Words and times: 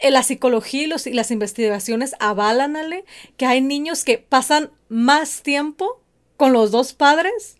eh, 0.00 0.10
la 0.10 0.22
psicología 0.22 0.82
y, 0.82 0.86
los, 0.86 1.06
y 1.06 1.12
las 1.12 1.30
investigaciones 1.30 2.14
avalan, 2.18 2.76
Ale, 2.76 3.04
que 3.36 3.46
hay 3.46 3.60
niños 3.60 4.04
que 4.04 4.18
pasan 4.18 4.70
más 4.88 5.42
tiempo 5.42 6.00
con 6.36 6.52
los 6.52 6.70
dos 6.70 6.92
padres 6.94 7.56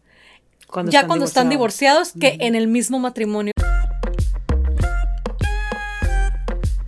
ya 0.86 1.06
cuando 1.06 1.24
están 1.24 1.48
divorciados 1.48 2.12
que 2.18 2.36
en 2.40 2.54
el 2.54 2.68
mismo 2.68 2.98
matrimonio. 2.98 3.52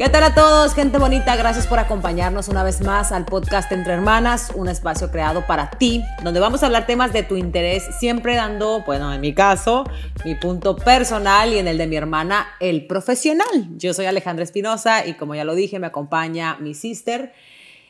¿Qué 0.03 0.09
tal 0.09 0.25
a 0.25 0.35
todos, 0.35 0.75
gente 0.75 0.99
bonita? 0.99 1.37
Gracias 1.37 1.69
por 1.69 1.79
acompañarnos 1.79 2.49
una 2.49 2.65
vez 2.65 2.81
más 2.81 3.13
al 3.13 3.25
podcast 3.25 3.71
Entre 3.71 3.93
Hermanas, 3.93 4.51
un 4.53 4.69
espacio 4.69 5.13
creado 5.13 5.47
para 5.47 5.71
ti, 5.71 6.03
donde 6.25 6.41
vamos 6.41 6.61
a 6.61 6.67
hablar 6.67 6.87
temas 6.87 7.13
de 7.13 7.23
tu 7.23 7.37
interés, 7.37 7.85
siempre 8.01 8.35
dando, 8.35 8.83
bueno, 8.85 9.15
en 9.15 9.21
mi 9.21 9.33
caso, 9.33 9.85
mi 10.25 10.35
punto 10.35 10.75
personal 10.75 11.53
y 11.53 11.59
en 11.59 11.69
el 11.69 11.79
de 11.79 11.87
mi 11.87 11.95
hermana, 11.95 12.49
el 12.59 12.89
profesional. 12.89 13.47
Yo 13.77 13.95
soy 13.95 14.07
Alejandra 14.07 14.43
Espinosa 14.43 15.07
y 15.07 15.15
como 15.15 15.37
ya 15.37 15.45
lo 15.45 15.55
dije, 15.55 15.79
me 15.79 15.87
acompaña 15.87 16.57
mi 16.57 16.75
sister. 16.75 17.33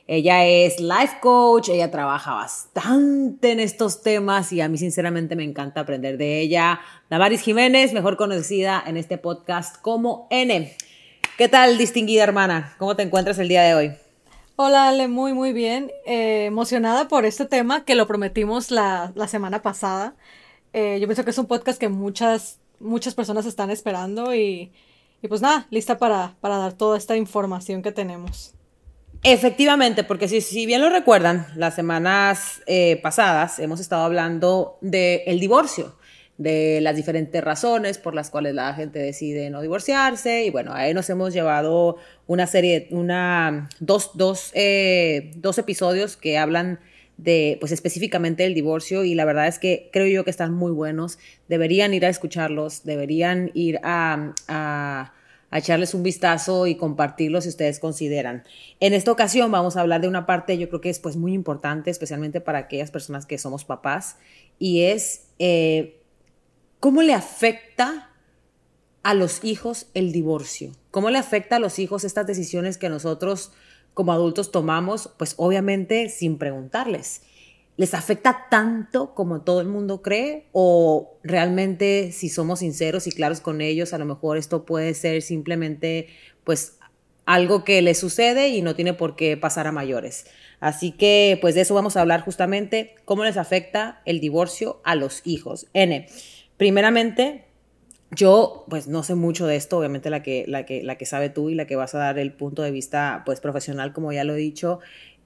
Ella 0.07 0.45
es 0.45 0.81
life 0.81 1.17
coach, 1.23 1.71
ella 1.71 1.91
trabaja 1.91 2.35
bastante 2.35 3.53
en 3.53 3.61
estos 3.61 4.03
temas 4.03 4.53
y 4.53 4.61
a 4.61 4.69
mí 4.69 4.77
sinceramente 4.77 5.35
me 5.35 5.45
encanta 5.45 5.81
aprender 5.81 6.19
de 6.19 6.41
ella. 6.41 6.79
Damaris 7.09 7.41
Jiménez, 7.41 7.95
mejor 7.95 8.19
conocida 8.19 8.85
en 8.87 8.99
este 8.99 9.17
podcast 9.17 9.81
como 9.81 10.27
N. 10.29 10.77
¿Qué 11.39 11.49
tal, 11.49 11.79
distinguida 11.79 12.25
hermana? 12.25 12.75
¿Cómo 12.79 12.95
te 12.95 13.03
encuentras 13.03 13.39
el 13.39 13.49
día 13.49 13.63
de 13.63 13.75
hoy? 13.75 13.93
Hola, 14.57 14.89
Ale, 14.89 15.09
muy, 15.09 15.33
muy 15.33 15.55
bien. 15.55 15.91
Eh, 16.05 16.45
emocionada 16.45 17.09
por 17.09 17.25
este 17.25 17.47
tema 17.47 17.87
que 17.87 17.95
lo 17.95 18.07
prometimos 18.07 18.71
la, 18.71 19.13
semana 19.29 19.63
pasada. 19.63 20.15
Eh, 20.75 20.99
yo 21.01 21.07
pienso 21.07 21.25
que 21.25 21.31
es 21.31 21.39
un 21.39 21.47
podcast 21.47 21.81
que 21.81 21.89
muchas, 21.89 22.61
muchas 22.81 23.15
personas 23.15 23.47
están 23.47 23.71
esperando 23.71 24.35
y, 24.35 24.73
pues 25.27 25.41
nada, 25.41 25.67
lista 25.71 25.97
para, 25.97 26.37
para 26.43 26.59
dar 26.59 26.75
toda 26.75 26.99
esta 26.99 27.17
información 27.17 27.83
que 27.83 27.93
tenemos. 27.93 28.53
Efectivamente, 29.23 30.05
porque 30.05 30.29
si, 30.29 30.43
si, 30.43 30.67
bien 30.67 30.83
lo 30.83 30.91
recuerdan, 30.91 31.47
las 31.57 31.75
semanas 31.75 32.61
eh, 32.67 33.01
pasadas 33.03 33.59
hemos 33.59 33.81
estado 33.81 34.05
hablando 34.05 34.77
del 34.83 35.41
divorcio 35.41 35.97
de 36.43 36.81
las 36.81 36.97
diferentes 36.97 37.43
razones 37.43 37.99
por 37.99 38.15
las 38.15 38.31
cuales 38.31 38.55
la 38.55 38.75
gente 38.75 38.99
decide 38.99 39.49
no 39.51 39.63
divorciarse. 39.63 40.45
Y 40.45 40.51
bueno, 40.51 40.73
ahí 40.75 40.93
nos 40.93 41.09
hemos 41.09 41.33
llevado 41.33 41.97
una 42.27 42.47
serie, 42.47 42.89
una, 42.91 43.69
dos, 43.81 44.11
dos, 44.15 44.51
eh, 44.55 45.31
dos 45.37 45.59
episodios 45.59 46.17
que 46.17 46.39
hablan 46.39 46.81
de, 47.17 47.57
pues 47.61 47.71
específicamente 47.73 48.43
del 48.43 48.55
divorcio 48.55 49.05
y 49.05 49.15
la 49.15 49.25
verdad 49.25 49.47
es 49.47 49.59
que 49.59 49.91
creo 49.93 50.07
yo 50.07 50.25
que 50.25 50.31
están 50.31 50.53
muy 50.53 50.73
buenos. 50.73 51.19
Deberían 51.49 51.95
ir 51.95 52.05
a 52.05 52.09
escucharlos, 52.09 52.85
deberían 52.85 53.51
ir 53.55 53.79
a, 53.85 54.35
a, 54.49 55.13
echarles 55.53 55.95
un 55.95 56.03
vistazo 56.03 56.67
y 56.67 56.77
compartirlos 56.77 57.45
si 57.45 57.51
ustedes 57.51 57.79
consideran. 57.79 58.43
En 58.81 58.95
esta 58.95 59.13
ocasión 59.13 59.53
vamos 59.53 59.77
a 59.77 59.83
hablar 59.83 60.01
de 60.01 60.09
una 60.09 60.27
parte 60.27 60.59
yo 60.59 60.69
creo 60.69 60.81
que 60.81 60.91
es 60.91 60.99
pues 60.99 61.17
muy 61.17 61.35
importante, 61.35 61.91
especialmente 61.91 62.41
para 62.41 62.59
aquellas 62.59 62.91
personas 62.91 63.27
que 63.27 63.39
somos 63.39 63.65
papás, 63.65 64.17
y 64.59 64.85
es 64.85 65.27
eh, 65.39 66.02
¿Cómo 66.83 67.03
le 67.03 67.15
afecta 67.15 68.11
a 69.05 69.15
los 69.15 69.45
hijos 69.45 69.87
el 69.95 70.11
divorcio? 70.11 70.73
¿Cómo 70.91 71.11
le 71.11 71.19
afecta 71.19 71.55
a 71.55 71.59
los 71.61 71.79
hijos 71.79 72.03
estas 72.03 72.27
decisiones 72.27 72.77
que 72.77 72.89
nosotros 72.89 73.53
como 73.95 74.13
adultos 74.13 74.51
tomamos? 74.51 75.09
Pues 75.17 75.35
obviamente 75.37 76.09
sin 76.09 76.39
preguntarles. 76.39 77.23
¿Les 77.77 77.95
afecta 77.95 78.47
tanto 78.51 79.15
como 79.15 79.43
todo 79.43 79.61
el 79.61 79.69
mundo 79.69 80.03
cree? 80.03 80.49
¿O 80.51 81.19
realmente 81.23 82.11
si 82.11 82.29
somos 82.29 82.59
sinceros 82.59 83.07
y 83.07 83.13
claros 83.13 83.41
con 83.41 83.61
ellos, 83.61 83.93
a 83.93 83.99
lo 83.99 84.05
mejor 84.05 84.37
esto 84.37 84.65
puede 84.65 84.95
ser 84.95 85.23
simplemente 85.23 86.09
pues 86.43 86.79
algo 87.27 87.63
que 87.63 87.81
les 87.81 88.01
sucede 88.01 88.49
y 88.49 88.61
no 88.61 88.75
tiene 88.75 88.93
por 88.93 89.15
qué 89.15 89.37
pasar 89.37 89.69
a 89.69 89.73
mayores? 89.73 90.27
Así 90.59 90.91
que 90.91 91.39
pues 91.41 91.55
de 91.55 91.61
eso 91.61 91.77
vamos 91.77 91.97
a 91.97 92.01
hablar 92.01 92.25
justamente, 92.25 92.97
cómo 93.05 93.23
les 93.23 93.37
afecta 93.37 94.03
el 94.05 94.19
divorcio 94.19 94.81
a 94.83 94.97
los 94.97 95.23
hijos. 95.25 95.69
N. 95.75 96.09
Primeramente, 96.57 97.45
yo 98.11 98.65
pues 98.69 98.89
no 98.89 99.03
sé 99.03 99.15
mucho 99.15 99.47
de 99.47 99.57
esto, 99.57 99.79
obviamente 99.79 100.11
la 100.11 100.23
que, 100.23 100.45
la 100.47 100.67
que, 100.67 100.83
la 100.83 100.97
que 100.97 101.07
sabe 101.07 101.31
tú 101.31 101.49
y 101.49 101.55
la 101.55 101.67
que 101.67 101.77
vas 101.77 101.95
a 101.95 101.99
dar 101.99 102.19
el 102.19 102.33
punto 102.33 102.63
de 102.63 102.71
vista 102.71 103.23
pues 103.25 103.41
profesional, 103.41 103.93
como 103.93 104.13
ya 104.13 104.25
lo 104.25 104.35
he 104.35 104.39
dicho. 104.39 104.81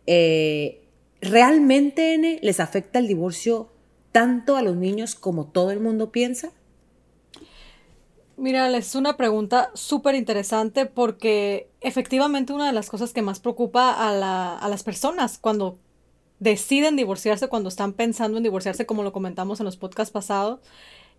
Eh, 0.07 0.83
¿Realmente 1.21 2.39
les 2.43 2.61
afecta 2.61 2.99
el 2.99 3.09
divorcio 3.09 3.73
tanto 4.13 4.57
a 4.57 4.63
los 4.63 4.77
niños 4.77 5.15
como 5.15 5.47
todo 5.47 5.73
el 5.73 5.81
mundo 5.81 6.13
piensa? 6.13 6.53
Mira, 8.37 8.75
es 8.77 8.95
una 8.95 9.17
pregunta 9.17 9.71
súper 9.75 10.15
interesante 10.15 10.87
porque 10.87 11.71
efectivamente 11.81 12.53
una 12.53 12.67
de 12.67 12.73
las 12.73 12.91
cosas 12.91 13.13
que 13.13 13.23
más 13.23 13.41
preocupa 13.41 13.93
a, 13.93 14.59
a 14.59 14.69
las 14.69 14.83
personas 14.83 15.39
cuando 15.39 15.79
deciden 16.39 16.97
divorciarse, 16.97 17.49
cuando 17.49 17.71
están 17.71 17.95
pensando 17.95 18.37
en 18.37 18.45
divorciarse, 18.45 18.85
como 18.85 19.03
lo 19.03 19.13
comentamos 19.13 19.59
en 19.61 19.65
los 19.65 19.79
podcasts 19.79 20.13
pasados, 20.13 20.61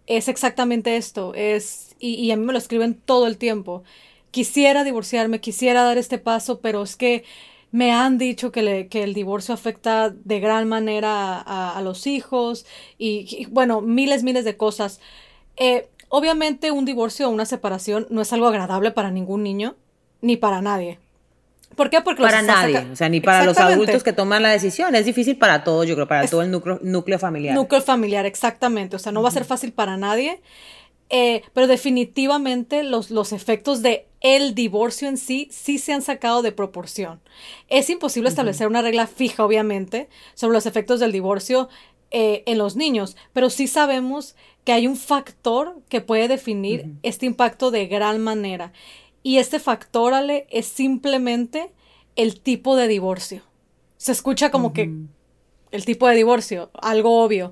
es 0.07 0.29
exactamente 0.29 0.97
esto, 0.97 1.34
es, 1.35 1.95
y, 2.00 2.31
a 2.31 2.38
mí 2.38 2.45
me 2.45 2.53
lo 2.53 2.59
escriben 2.59 2.95
todo 2.95 3.28
el 3.28 3.38
tiempo. 3.38 3.84
Quisiera 4.31 4.84
divorciarme, 4.84 5.41
quisiera 5.41 5.84
dar 5.84 5.97
este 5.97 6.18
paso, 6.18 6.59
pero 6.62 6.84
es 6.84 6.95
que 6.95 7.23
me 7.72 7.91
han 7.91 8.18
dicho 8.18 8.51
que, 8.51 8.62
le, 8.62 8.88
que 8.88 9.03
el 9.03 9.13
divorcio 9.13 9.53
afecta 9.53 10.09
de 10.09 10.40
gran 10.40 10.68
manera 10.68 11.40
a, 11.40 11.81
los 11.81 12.07
hijos 12.07 12.66
y, 12.97 13.45
bueno, 13.51 13.81
miles, 13.81 14.23
miles 14.23 14.45
de 14.45 14.57
cosas. 14.57 15.01
Eh, 15.57 15.90
obviamente 16.09 16.72
un 16.72 16.85
divorcio 16.85 17.28
o 17.28 17.31
una 17.31 17.45
separación 17.45 18.07
no 18.09 18.22
es 18.22 18.31
algo 18.31 18.47
agradable 18.47 18.91
para 18.91 19.12
ningún 19.12 19.44
niño 19.44 19.75
ni 20.22 20.38
para 20.38 20.62
nadie. 20.62 21.00
¿Por 21.76 21.90
qué? 21.90 22.02
Porque 22.02 22.24
para 22.24 22.42
nadie, 22.42 22.88
o 22.92 22.96
sea, 22.96 23.08
ni 23.08 23.22
para 23.22 23.46
los 23.46 23.58
adultos 23.58 24.04
que 24.04 24.14
toman 24.14 24.42
la 24.42 24.50
decisión. 24.50 24.96
Es 24.96 25.06
difícil 25.06 25.38
para 25.38 25.64
todos, 25.64 25.88
yo 25.88 25.96
creo, 25.96 26.08
para 26.08 26.28
todo 26.28 26.42
el 26.42 26.50
núcleo, 26.50 26.80
núcleo 26.82 27.20
familiar. 27.20 27.54
Núcleo 27.56 27.82
familiar, 27.82 28.26
exactamente. 28.26 28.96
O 28.96 29.00
sea, 29.00 29.12
no 29.12 29.22
va 29.22 29.30
a 29.30 29.32
ser 29.32 29.46
fácil 29.46 29.72
para 29.74 29.96
nadie. 29.96 30.42
Eh, 31.10 31.44
pero 31.54 31.68
definitivamente 31.68 32.84
los, 32.84 33.12
los 33.12 33.32
efectos 33.32 33.82
de 33.82 34.08
el 34.20 34.56
divorcio 34.56 35.08
en 35.08 35.18
sí 35.18 35.48
sí 35.52 35.78
se 35.78 35.94
han 35.94 36.02
sacado 36.02 36.42
de 36.42 36.52
proporción. 36.52 37.22
Es 37.70 37.90
imposible 37.90 38.30
establecer 38.30 38.68
una 38.68 38.82
regla 38.82 39.08
fija, 39.08 39.46
obviamente, 39.46 40.10
sobre 40.34 40.56
los 40.56 40.66
efectos 40.66 41.00
del 41.00 41.12
divorcio 41.12 41.70
eh, 42.12 42.44
en 42.46 42.58
los 42.58 42.76
niños, 42.76 43.16
pero 43.34 43.50
sí 43.50 43.68
sabemos 43.68 44.36
que 44.64 44.74
hay 44.74 44.88
un 44.88 44.98
factor 44.98 45.78
que 45.88 46.02
puede 46.02 46.28
definir 46.28 46.94
este 47.04 47.26
impacto 47.26 47.72
de 47.72 47.88
gran 47.88 48.20
manera. 48.22 48.74
Y 49.28 49.40
este 49.40 49.60
factor, 49.60 50.14
Ale, 50.14 50.48
es 50.52 50.68
simplemente 50.68 51.74
el 52.16 52.40
tipo 52.40 52.78
de 52.78 52.88
divorcio. 52.88 53.42
Se 53.98 54.14
escucha 54.14 54.52
como 54.52 54.72
que 54.72 54.90
el 55.72 55.84
tipo 55.84 56.08
de 56.08 56.16
divorcio, 56.16 56.72
algo 56.82 57.22
obvio. 57.22 57.52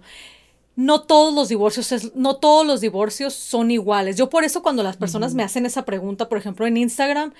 No 0.77 1.01
todos 1.01 1.33
los 1.33 1.49
divorcios, 1.49 2.13
no 2.15 2.37
todos 2.37 2.65
los 2.65 2.79
divorcios 2.79 3.33
son 3.33 3.71
iguales. 3.71 4.15
Yo 4.15 4.29
por 4.29 4.45
eso 4.45 4.63
cuando 4.63 4.83
las 4.83 4.95
personas 4.95 5.33
me 5.33 5.43
hacen 5.43 5.65
esa 5.65 5.83
pregunta, 5.83 6.29
por 6.29 6.37
ejemplo 6.37 6.65
en 6.65 6.77
Instagram, 6.77 7.33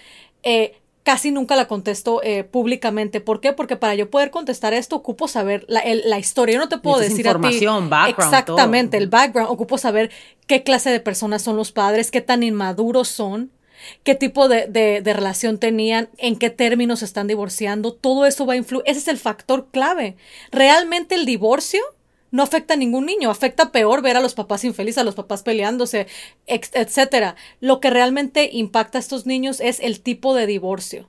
eh, 0.44 0.82
casi 1.04 1.32
nunca 1.32 1.56
la 1.56 1.70
contesto 1.70 2.22
eh, 2.22 2.44
públicamente. 2.44 3.22
¿Por 3.22 3.40
qué? 3.40 3.54
Porque 3.54 3.78
para 3.78 3.96
yo 3.96 4.10
poder 4.10 4.32
contestar 4.32 4.74
esto 4.74 4.98
ocupo 4.98 5.30
saber 5.30 5.64
la, 5.70 5.82
la 5.86 6.20
historia. 6.20 6.56
Yo 6.56 6.60
no 6.60 6.68
te 6.68 6.80
puedo 6.80 7.00
decir 7.00 7.26
información, 7.26 7.86
a 7.86 8.08
ti 8.08 8.12
background, 8.12 8.34
exactamente 8.34 8.98
el 8.98 9.08
background. 9.08 9.50
Ocupo 9.50 9.78
saber 9.78 10.12
qué 10.46 10.62
clase 10.62 10.90
de 10.90 11.00
personas 11.00 11.42
son 11.42 11.56
los 11.56 11.72
padres, 11.72 12.12
qué 12.12 12.20
tan 12.20 12.44
inmaduros 12.44 13.08
son 13.08 13.55
qué 14.04 14.16
tipo 14.16 14.48
de, 14.48 15.02
relación 15.04 15.58
tenían, 15.58 16.10
en 16.18 16.38
qué 16.38 16.50
términos 16.50 17.04
están 17.04 17.28
divorciando, 17.28 17.94
todo 17.94 18.26
eso 18.26 18.46
va 18.46 18.54
a 18.54 18.58
influir, 18.58 18.84
ese 18.86 19.00
es 19.00 19.08
el 19.08 19.18
factor 19.18 19.68
clave. 19.72 20.16
Realmente 20.52 21.16
el 21.16 21.26
divorcio 21.26 21.82
no 22.32 22.44
afecta 22.44 22.74
a 22.74 22.78
ningún 22.78 23.06
niño, 23.06 23.32
afecta 23.32 23.72
peor 23.72 24.02
ver 24.02 24.18
a 24.18 24.22
los 24.22 24.34
papás 24.34 24.64
infelices, 24.64 24.98
a 24.98 25.04
los 25.04 25.16
papás 25.16 25.44
peleándose, 25.44 26.08
etcétera. 26.48 27.36
Lo 27.62 27.80
que 27.80 27.90
realmente 27.90 28.50
impacta 28.52 28.98
a 28.98 29.02
estos 29.02 29.26
niños 29.26 29.60
es 29.62 29.80
el 29.80 30.02
tipo 30.02 30.36
de 30.36 30.46
divorcio. 30.46 31.08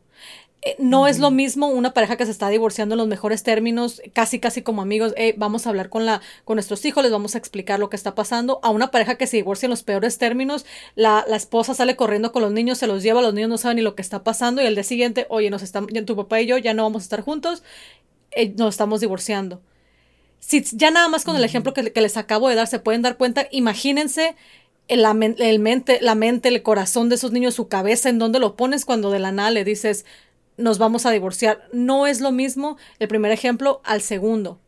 Eh, 0.63 0.75
no 0.79 1.07
es 1.07 1.19
lo 1.19 1.31
mismo 1.31 1.69
una 1.69 1.93
pareja 1.93 2.17
que 2.17 2.25
se 2.25 2.31
está 2.31 2.49
divorciando 2.49 2.95
en 2.95 2.99
los 2.99 3.09
mejores 3.09 3.43
términos, 3.43 4.03
casi 4.13 4.41
casi 4.41 4.63
como 4.63 4.83
amigos, 4.83 5.15
vamos 5.37 5.67
a 5.67 5.71
hablar 5.71 5.91
con 5.91 6.07
la 6.07 6.23
con 6.45 6.57
nuestros 6.57 6.85
hijos, 6.85 7.03
les 7.03 7.13
vamos 7.13 7.35
a 7.35 7.39
explicar 7.39 7.79
lo 7.79 7.91
que 7.91 7.97
está 7.97 8.15
pasando, 8.15 8.59
a 8.63 8.71
una 8.71 8.91
pareja 8.91 9.17
que 9.17 9.27
se 9.27 9.37
divorcia 9.37 9.67
en 9.67 9.71
los 9.71 9.83
peores 9.83 10.19
términos, 10.19 10.67
la, 10.95 11.25
esposa 11.37 11.75
sale 11.75 11.95
corriendo 11.95 12.33
con 12.33 12.43
los 12.43 12.53
niños, 12.53 12.79
se 12.79 12.87
los 12.87 13.03
lleva, 13.03 13.23
los 13.23 13.35
niños 13.35 13.51
no 13.51 13.59
saben 13.59 13.77
ni 13.77 13.83
lo 13.83 13.95
que 13.95 14.03
está 14.03 14.25
pasando 14.25 14.63
y 14.63 14.67
el 14.67 14.75
día 14.75 14.85
siguiente, 14.85 15.27
oye, 15.29 15.51
nos 15.51 15.63
están, 15.63 15.87
tu 15.87 16.17
papá 16.17 16.41
y 16.41 16.47
yo 16.47 16.59
ya 16.59 16.75
no 16.75 16.83
vamos 16.83 17.03
a 17.03 17.05
estar 17.05 17.21
juntos, 17.21 17.63
eh, 18.33 18.53
nos 18.57 18.75
estamos 18.75 19.01
divorciando. 19.01 19.61
Si 20.41 20.63
ya 20.63 20.91
nada 20.91 21.09
más 21.09 21.25
con 21.25 21.37
el 21.37 21.45
ejemplo 21.45 21.75
que, 21.75 21.83
les 21.83 22.17
acabo 22.17 22.49
de 22.49 22.55
dar 22.55 22.67
se 22.67 22.79
pueden 22.79 23.03
dar 23.03 23.17
cuenta, 23.17 23.49
imagínense 23.51 24.37
el, 24.89 25.05
el, 25.39 25.59
mente, 25.59 25.99
la 26.01 26.15
mente, 26.15 26.49
el 26.49 26.63
corazón 26.63 27.09
de 27.09 27.17
esos 27.17 27.33
niños, 27.33 27.55
su 27.55 27.69
cabeza, 27.69 28.09
en 28.09 28.19
donde 28.19 28.39
lo 28.39 28.57
pones 28.57 28.85
cuando 28.85 29.11
de 29.11 29.19
la 29.19 29.33
nada 29.33 29.51
le 29.51 29.65
dices, 29.65 30.05
nos 30.57 30.79
vamos 30.79 31.07
a 31.07 31.11
divorciar. 31.11 31.69
No 31.73 32.07
es 32.07 32.21
lo 32.21 32.33
mismo 32.33 32.77
el 32.99 33.09
primer 33.09 33.33
ejemplo 33.33 33.81
al 33.85 34.01
segundo. 34.01 34.59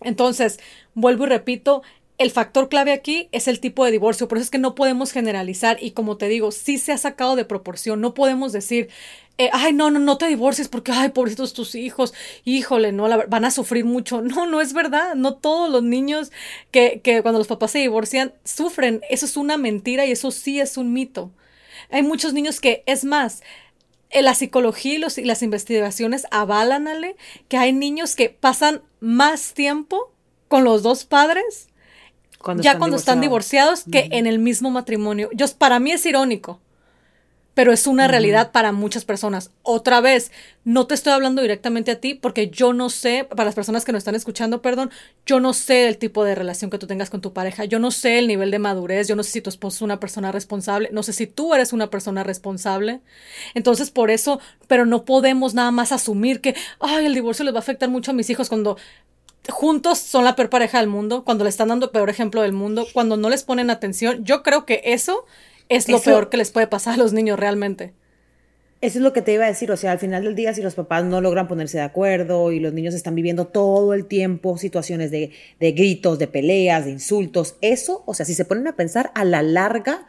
Entonces, 0.00 0.58
vuelvo 0.94 1.24
y 1.24 1.28
repito, 1.28 1.82
el 2.20 2.30
factor 2.30 2.68
clave 2.68 2.92
aquí 2.92 3.28
es 3.32 3.48
el 3.48 3.60
tipo 3.60 3.82
de 3.82 3.92
divorcio, 3.92 4.28
por 4.28 4.36
eso 4.36 4.44
es 4.44 4.50
que 4.50 4.58
no 4.58 4.74
podemos 4.74 5.10
generalizar 5.10 5.78
y 5.80 5.92
como 5.92 6.18
te 6.18 6.28
digo, 6.28 6.52
sí 6.52 6.76
se 6.76 6.92
ha 6.92 6.98
sacado 6.98 7.34
de 7.34 7.46
proporción, 7.46 8.02
no 8.02 8.12
podemos 8.12 8.52
decir, 8.52 8.90
eh, 9.38 9.48
ay, 9.54 9.72
no, 9.72 9.90
no, 9.90 9.98
no 10.00 10.18
te 10.18 10.26
divorcies 10.26 10.68
porque, 10.68 10.92
ay, 10.92 11.08
pobrecitos 11.08 11.54
tus 11.54 11.74
hijos, 11.74 12.12
híjole, 12.44 12.92
no, 12.92 13.08
la, 13.08 13.24
van 13.26 13.46
a 13.46 13.50
sufrir 13.50 13.86
mucho. 13.86 14.20
No, 14.30 14.44
no 14.46 14.60
es 14.60 14.74
verdad, 14.74 15.14
no 15.14 15.36
todos 15.36 15.70
los 15.70 15.82
niños 15.82 16.30
que, 16.70 17.00
que 17.02 17.22
cuando 17.22 17.38
los 17.38 17.48
papás 17.48 17.70
se 17.70 17.78
divorcian 17.78 18.34
sufren, 18.44 19.00
eso 19.08 19.24
es 19.24 19.38
una 19.38 19.56
mentira 19.56 20.04
y 20.04 20.10
eso 20.10 20.30
sí 20.30 20.60
es 20.60 20.76
un 20.76 20.92
mito. 20.92 21.30
Hay 21.90 22.02
muchos 22.02 22.34
niños 22.34 22.60
que, 22.60 22.82
es 22.84 23.02
más, 23.02 23.42
la 24.12 24.34
psicología 24.34 24.94
y, 24.94 24.98
los, 24.98 25.18
y 25.18 25.24
las 25.24 25.42
investigaciones 25.42 26.26
avalan 26.30 26.88
ale, 26.88 27.16
que 27.48 27.58
hay 27.58 27.72
niños 27.72 28.16
que 28.16 28.30
pasan 28.30 28.82
más 29.00 29.54
tiempo 29.54 30.12
con 30.48 30.64
los 30.64 30.82
dos 30.82 31.04
padres 31.04 31.70
ya 32.60 32.78
cuando 32.78 32.96
están 32.96 33.20
divorciados 33.20 33.84
que 33.90 34.08
en 34.12 34.26
el 34.26 34.38
mismo 34.38 34.70
matrimonio. 34.70 35.28
Yo, 35.32 35.46
para 35.58 35.78
mí 35.78 35.92
es 35.92 36.04
irónico, 36.06 36.60
pero 37.54 37.72
es 37.72 37.86
una 37.86 38.08
realidad 38.08 38.52
para 38.52 38.72
muchas 38.72 39.04
personas. 39.04 39.50
Otra 39.62 40.00
vez, 40.00 40.30
no 40.64 40.86
te 40.86 40.94
estoy 40.94 41.12
hablando 41.12 41.42
directamente 41.42 41.90
a 41.90 42.00
ti 42.00 42.14
porque 42.14 42.48
yo 42.50 42.72
no 42.72 42.90
sé, 42.90 43.26
para 43.28 43.44
las 43.44 43.54
personas 43.54 43.84
que 43.84 43.92
nos 43.92 44.00
están 44.00 44.14
escuchando, 44.14 44.62
perdón, 44.62 44.90
yo 45.26 45.40
no 45.40 45.52
sé 45.52 45.88
el 45.88 45.98
tipo 45.98 46.24
de 46.24 46.34
relación 46.34 46.70
que 46.70 46.78
tú 46.78 46.86
tengas 46.86 47.10
con 47.10 47.20
tu 47.20 47.32
pareja, 47.32 47.64
yo 47.64 47.78
no 47.78 47.90
sé 47.90 48.18
el 48.18 48.28
nivel 48.28 48.50
de 48.50 48.58
madurez, 48.58 49.08
yo 49.08 49.16
no 49.16 49.22
sé 49.22 49.32
si 49.32 49.40
tu 49.40 49.50
esposo 49.50 49.76
es 49.76 49.82
una 49.82 50.00
persona 50.00 50.32
responsable, 50.32 50.90
no 50.92 51.02
sé 51.02 51.12
si 51.12 51.26
tú 51.26 51.54
eres 51.54 51.72
una 51.72 51.90
persona 51.90 52.22
responsable. 52.22 53.00
Entonces, 53.54 53.90
por 53.90 54.10
eso, 54.10 54.40
pero 54.66 54.86
no 54.86 55.04
podemos 55.04 55.54
nada 55.54 55.70
más 55.70 55.92
asumir 55.92 56.40
que, 56.40 56.54
ay, 56.78 57.06
el 57.06 57.14
divorcio 57.14 57.44
les 57.44 57.54
va 57.54 57.58
a 57.58 57.60
afectar 57.60 57.88
mucho 57.88 58.12
a 58.12 58.14
mis 58.14 58.30
hijos 58.30 58.48
cuando 58.48 58.76
juntos 59.48 59.98
son 59.98 60.24
la 60.24 60.36
peor 60.36 60.50
pareja 60.50 60.78
del 60.78 60.88
mundo, 60.88 61.24
cuando 61.24 61.44
le 61.44 61.50
están 61.50 61.68
dando 61.68 61.92
peor 61.92 62.10
ejemplo 62.10 62.42
del 62.42 62.52
mundo, 62.52 62.86
cuando 62.92 63.16
no 63.16 63.28
les 63.28 63.42
ponen 63.42 63.70
atención. 63.70 64.24
Yo 64.24 64.42
creo 64.42 64.64
que 64.66 64.82
eso 64.84 65.24
es 65.70 65.88
lo 65.88 66.00
peor 66.00 66.28
que 66.28 66.36
les 66.36 66.50
puede 66.50 66.66
pasar 66.66 66.94
a 66.94 66.96
los 66.98 67.14
niños 67.14 67.38
realmente. 67.40 67.94
Eso 68.82 68.98
es 68.98 69.02
lo 69.02 69.12
que 69.12 69.20
te 69.20 69.34
iba 69.34 69.44
a 69.44 69.48
decir, 69.48 69.70
o 69.70 69.76
sea, 69.76 69.92
al 69.92 69.98
final 69.98 70.24
del 70.24 70.34
día, 70.34 70.54
si 70.54 70.62
los 70.62 70.74
papás 70.74 71.04
no 71.04 71.20
logran 71.20 71.48
ponerse 71.48 71.76
de 71.76 71.84
acuerdo 71.84 72.50
y 72.50 72.60
los 72.60 72.72
niños 72.72 72.94
están 72.94 73.14
viviendo 73.14 73.46
todo 73.46 73.92
el 73.92 74.06
tiempo 74.06 74.56
situaciones 74.56 75.10
de, 75.10 75.32
gritos, 75.60 76.18
de 76.18 76.26
peleas, 76.26 76.86
de 76.86 76.92
insultos, 76.92 77.56
eso, 77.60 78.02
o 78.06 78.14
sea, 78.14 78.24
si 78.24 78.34
se 78.34 78.46
ponen 78.46 78.66
a 78.68 78.76
pensar, 78.76 79.12
a 79.14 79.24
la 79.24 79.42
larga 79.42 80.08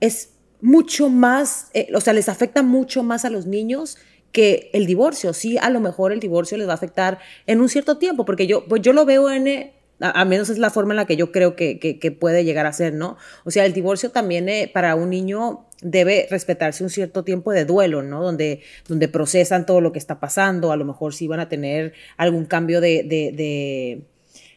es 0.00 0.34
mucho 0.60 1.08
más, 1.08 1.70
eh, 1.72 1.88
o 1.94 2.00
sea, 2.00 2.12
les 2.12 2.28
afecta 2.28 2.62
mucho 2.62 3.02
más 3.02 3.24
a 3.24 3.30
los 3.30 3.46
niños 3.46 3.96
que 4.32 4.68
el 4.74 4.84
divorcio. 4.84 5.32
Sí, 5.32 5.56
a 5.56 5.70
lo 5.70 5.80
mejor 5.80 6.12
el 6.12 6.20
divorcio 6.20 6.58
les 6.58 6.68
va 6.68 6.72
a 6.72 6.76
afectar 6.76 7.18
en 7.46 7.62
un 7.62 7.70
cierto 7.70 7.96
tiempo, 7.96 8.26
porque 8.26 8.46
yo, 8.46 8.66
pues 8.66 8.82
yo 8.82 8.92
lo 8.92 9.06
veo 9.06 9.30
en, 9.30 9.72
a, 10.00 10.24
menos 10.24 10.50
es 10.50 10.58
la 10.58 10.70
forma 10.70 10.92
en 10.92 10.96
la 10.96 11.06
que 11.06 11.16
yo 11.16 11.30
creo 11.30 11.56
que, 11.56 11.78
que, 11.78 12.10
puede 12.12 12.44
llegar 12.44 12.66
a 12.66 12.72
ser, 12.72 12.94
¿no? 12.94 13.16
O 13.44 13.50
sea, 13.50 13.64
el 13.64 13.72
divorcio 13.72 14.10
también 14.10 14.48
eh, 14.48 14.70
para 14.72 14.94
un 14.96 15.10
niño 15.10 15.66
debe 15.82 16.26
respetarse 16.30 16.82
un 16.82 16.90
cierto 16.90 17.24
tiempo 17.24 17.52
de 17.52 17.64
duelo, 17.64 18.02
¿no? 18.02 18.22
Donde, 18.22 18.62
donde 18.88 19.08
procesan 19.08 19.66
todo 19.66 19.80
lo 19.80 19.92
que 19.92 19.98
está 19.98 20.18
pasando, 20.18 20.72
a 20.72 20.76
lo 20.76 20.84
mejor 20.84 21.14
sí 21.14 21.28
van 21.28 21.40
a 21.40 21.48
tener 21.48 21.92
algún 22.16 22.44
cambio 22.44 22.80
de, 22.80 23.04
de, 23.04 24.02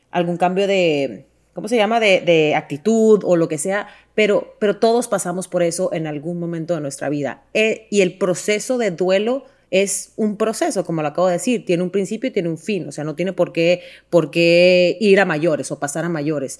algún 0.09 0.37
cambio 0.37 0.67
de, 0.67 1.25
¿cómo 1.53 1.67
se 1.67 1.77
llama? 1.77 1.99
De, 1.99 2.21
de, 2.21 2.55
actitud 2.55 3.21
o 3.23 3.35
lo 3.35 3.47
que 3.47 3.57
sea, 3.57 3.87
pero, 4.15 4.55
pero 4.59 4.77
todos 4.77 5.07
pasamos 5.07 5.47
por 5.47 5.61
eso 5.61 5.93
en 5.93 6.07
algún 6.07 6.39
momento 6.39 6.73
de 6.73 6.81
nuestra 6.81 7.09
vida. 7.09 7.43
Eh, 7.53 7.87
y 7.91 8.01
el 8.01 8.17
proceso 8.17 8.77
de 8.77 8.91
duelo 8.91 9.45
es 9.71 10.13
un 10.15 10.37
proceso, 10.37 10.85
como 10.85 11.01
lo 11.01 11.09
acabo 11.09 11.27
de 11.27 11.33
decir, 11.33 11.65
tiene 11.65 11.83
un 11.83 11.89
principio 11.89 12.29
y 12.29 12.33
tiene 12.33 12.49
un 12.49 12.57
fin, 12.57 12.87
o 12.87 12.91
sea, 12.91 13.03
no 13.03 13.15
tiene 13.15 13.33
por 13.33 13.51
qué, 13.51 13.81
por 14.09 14.31
qué 14.31 14.97
ir 14.99 15.19
a 15.19 15.25
mayores 15.25 15.71
o 15.71 15.79
pasar 15.79 16.05
a 16.05 16.09
mayores. 16.09 16.59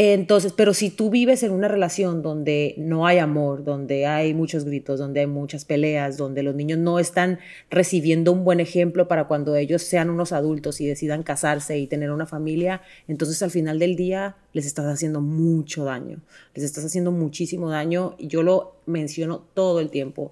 Entonces, 0.00 0.52
pero 0.52 0.74
si 0.74 0.90
tú 0.90 1.10
vives 1.10 1.42
en 1.42 1.50
una 1.50 1.66
relación 1.66 2.22
donde 2.22 2.74
no 2.76 3.08
hay 3.08 3.18
amor, 3.18 3.64
donde 3.64 4.06
hay 4.06 4.32
muchos 4.32 4.64
gritos, 4.64 5.00
donde 5.00 5.18
hay 5.18 5.26
muchas 5.26 5.64
peleas, 5.64 6.16
donde 6.16 6.44
los 6.44 6.54
niños 6.54 6.78
no 6.78 7.00
están 7.00 7.40
recibiendo 7.68 8.30
un 8.30 8.44
buen 8.44 8.60
ejemplo 8.60 9.08
para 9.08 9.24
cuando 9.24 9.56
ellos 9.56 9.82
sean 9.82 10.08
unos 10.08 10.30
adultos 10.30 10.80
y 10.80 10.86
decidan 10.86 11.24
casarse 11.24 11.78
y 11.78 11.88
tener 11.88 12.12
una 12.12 12.26
familia, 12.26 12.80
entonces 13.08 13.42
al 13.42 13.50
final 13.50 13.80
del 13.80 13.96
día 13.96 14.36
les 14.52 14.66
estás 14.66 14.86
haciendo 14.86 15.20
mucho 15.20 15.84
daño, 15.84 16.20
les 16.54 16.64
estás 16.64 16.84
haciendo 16.84 17.10
muchísimo 17.10 17.68
daño 17.68 18.14
y 18.18 18.28
yo 18.28 18.44
lo 18.44 18.76
menciono 18.86 19.42
todo 19.52 19.80
el 19.80 19.90
tiempo. 19.90 20.30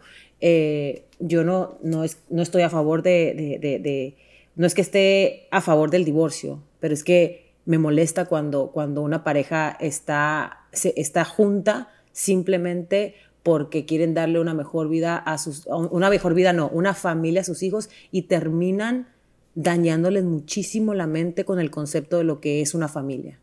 Eh, 0.48 1.08
yo 1.18 1.42
no, 1.42 1.76
no, 1.82 2.04
es, 2.04 2.18
no, 2.30 2.40
estoy 2.40 2.62
a 2.62 2.70
favor 2.70 3.02
de, 3.02 4.14
no 4.54 4.64
es 4.64 4.74
que 4.74 4.80
esté 4.80 5.48
a 5.50 5.60
favor 5.60 5.90
del 5.90 6.04
divorcio, 6.04 6.62
pero 6.78 6.94
es 6.94 7.02
que 7.02 7.50
me 7.64 7.78
molesta 7.78 8.26
cuando, 8.26 8.70
cuando 8.70 9.02
una 9.02 9.24
pareja 9.24 9.76
está, 9.80 10.68
está 10.70 11.24
junta 11.24 11.88
simplemente 12.12 13.16
porque 13.42 13.86
quieren 13.86 14.14
darle 14.14 14.38
una 14.38 14.54
mejor 14.54 14.88
vida 14.88 15.16
a 15.16 15.36
sus, 15.38 15.66
una 15.66 16.10
mejor 16.10 16.34
vida 16.34 16.52
no, 16.52 16.68
una 16.68 16.94
familia 16.94 17.40
a 17.40 17.44
sus 17.44 17.64
hijos 17.64 17.90
y 18.12 18.22
terminan 18.22 19.08
dañándoles 19.56 20.22
muchísimo 20.22 20.94
la 20.94 21.08
mente 21.08 21.44
con 21.44 21.58
el 21.58 21.72
concepto 21.72 22.18
de 22.18 22.24
lo 22.24 22.40
que 22.40 22.62
es 22.62 22.72
una 22.72 22.86
familia. 22.86 23.40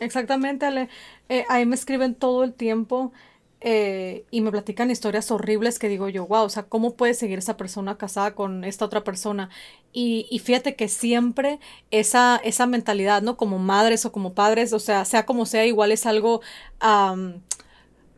exactamente, 0.00 0.66
Ale. 0.66 0.90
Eh, 1.30 1.46
ahí 1.48 1.64
me 1.64 1.76
escriben 1.76 2.14
todo 2.14 2.44
el 2.44 2.52
tiempo 2.52 3.14
eh, 3.64 4.24
y 4.30 4.40
me 4.40 4.50
platican 4.50 4.90
historias 4.90 5.30
horribles 5.30 5.78
que 5.78 5.88
digo 5.88 6.08
yo, 6.08 6.26
wow, 6.26 6.44
o 6.44 6.48
sea, 6.48 6.64
¿cómo 6.64 6.94
puede 6.96 7.14
seguir 7.14 7.38
esa 7.38 7.56
persona 7.56 7.96
casada 7.96 8.34
con 8.34 8.64
esta 8.64 8.84
otra 8.84 9.04
persona? 9.04 9.50
Y, 9.92 10.26
y 10.30 10.40
fíjate 10.40 10.74
que 10.74 10.88
siempre 10.88 11.60
esa, 11.90 12.40
esa 12.42 12.66
mentalidad, 12.66 13.22
¿no? 13.22 13.36
Como 13.36 13.58
madres 13.58 14.04
o 14.04 14.12
como 14.12 14.34
padres, 14.34 14.72
o 14.72 14.80
sea, 14.80 15.04
sea 15.04 15.26
como 15.26 15.46
sea, 15.46 15.64
igual 15.66 15.92
es 15.92 16.06
algo 16.06 16.40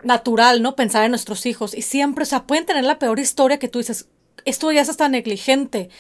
natural, 0.02 0.62
¿no? 0.62 0.76
Pensar 0.76 1.04
en 1.04 1.10
nuestros 1.10 1.46
hijos. 1.46 1.74
Y 1.74 1.82
siempre, 1.82 2.22
o 2.22 2.26
sea, 2.26 2.46
pueden 2.46 2.66
tener 2.66 2.84
la 2.84 2.98
peor 2.98 3.18
historia 3.18 3.58
que 3.58 3.68
tú 3.68 3.78
dices, 3.78 4.08
esto 4.44 4.72
ya 4.72 4.82
es 4.82 4.88
hasta 4.88 5.08
negligente. 5.08 5.90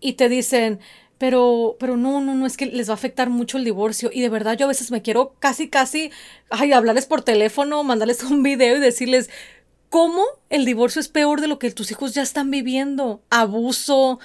Y 0.00 0.14
te 0.14 0.28
dicen, 0.28 0.80
pero, 1.20 1.76
pero 1.78 1.98
no, 1.98 2.22
no, 2.22 2.34
no, 2.34 2.46
es 2.46 2.56
que 2.56 2.64
les 2.64 2.88
va 2.88 2.92
a 2.92 2.94
afectar 2.94 3.28
mucho 3.28 3.58
el 3.58 3.64
divorcio. 3.64 4.08
Y 4.10 4.22
de 4.22 4.30
verdad 4.30 4.56
yo 4.56 4.64
a 4.64 4.68
veces 4.68 4.90
me 4.90 5.02
quiero 5.02 5.34
casi, 5.38 5.68
casi, 5.68 6.10
ay, 6.48 6.72
hablarles 6.72 7.04
por 7.04 7.20
teléfono, 7.20 7.84
mandarles 7.84 8.22
un 8.30 8.42
video 8.42 8.76
y 8.76 8.80
decirles 8.80 9.28
cómo 9.90 10.24
el 10.48 10.64
divorcio 10.64 10.98
es 10.98 11.08
peor 11.08 11.42
de 11.42 11.48
lo 11.48 11.58
que 11.58 11.70
tus 11.72 11.90
hijos 11.90 12.14
ya 12.14 12.22
están 12.22 12.50
viviendo. 12.50 13.20
Abuso, 13.28 14.18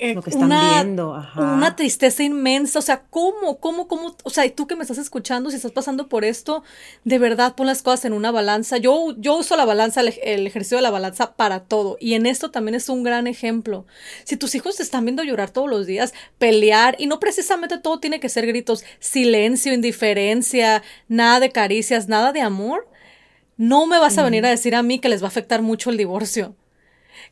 eh, 0.00 0.14
lo 0.14 0.22
que 0.22 0.30
están 0.30 0.46
una, 0.46 0.82
viendo, 0.82 1.22
una 1.36 1.76
tristeza 1.76 2.22
inmensa, 2.22 2.78
o 2.78 2.82
sea, 2.82 3.02
¿cómo, 3.10 3.58
cómo, 3.60 3.86
cómo, 3.86 4.16
o 4.24 4.30
sea, 4.30 4.46
y 4.46 4.50
tú 4.50 4.66
que 4.66 4.74
me 4.74 4.80
estás 4.80 4.96
escuchando, 4.96 5.50
si 5.50 5.56
estás 5.56 5.72
pasando 5.72 6.08
por 6.08 6.24
esto, 6.24 6.64
de 7.04 7.18
verdad 7.18 7.54
pon 7.54 7.66
las 7.66 7.82
cosas 7.82 8.06
en 8.06 8.14
una 8.14 8.30
balanza. 8.30 8.78
Yo, 8.78 9.14
yo 9.18 9.36
uso 9.36 9.58
la 9.58 9.66
balanza, 9.66 10.00
el, 10.00 10.46
ejercicio 10.46 10.78
de 10.78 10.82
la 10.82 10.90
balanza 10.90 11.34
para 11.34 11.60
todo, 11.60 11.98
y 12.00 12.14
en 12.14 12.24
esto 12.24 12.50
también 12.50 12.76
es 12.76 12.88
un 12.88 13.02
gran 13.02 13.26
ejemplo. 13.26 13.84
Si 14.24 14.38
tus 14.38 14.54
hijos 14.54 14.76
te 14.76 14.82
están 14.82 15.04
viendo 15.04 15.22
llorar 15.22 15.50
todos 15.50 15.68
los 15.68 15.86
días, 15.86 16.14
pelear, 16.38 16.96
y 16.98 17.06
no 17.06 17.20
precisamente 17.20 17.76
todo 17.76 18.00
tiene 18.00 18.20
que 18.20 18.30
ser 18.30 18.46
gritos, 18.46 18.84
silencio, 19.00 19.74
indiferencia, 19.74 20.82
nada 21.08 21.40
de 21.40 21.50
caricias, 21.50 22.08
nada 22.08 22.32
de 22.32 22.40
amor, 22.40 22.88
no 23.58 23.86
me 23.86 23.98
vas 23.98 24.16
a 24.16 24.22
venir 24.22 24.46
a 24.46 24.48
decir 24.48 24.74
a 24.74 24.82
mí 24.82 24.98
que 24.98 25.10
les 25.10 25.20
va 25.20 25.26
a 25.26 25.28
afectar 25.28 25.60
mucho 25.60 25.90
el 25.90 25.98
divorcio. 25.98 26.54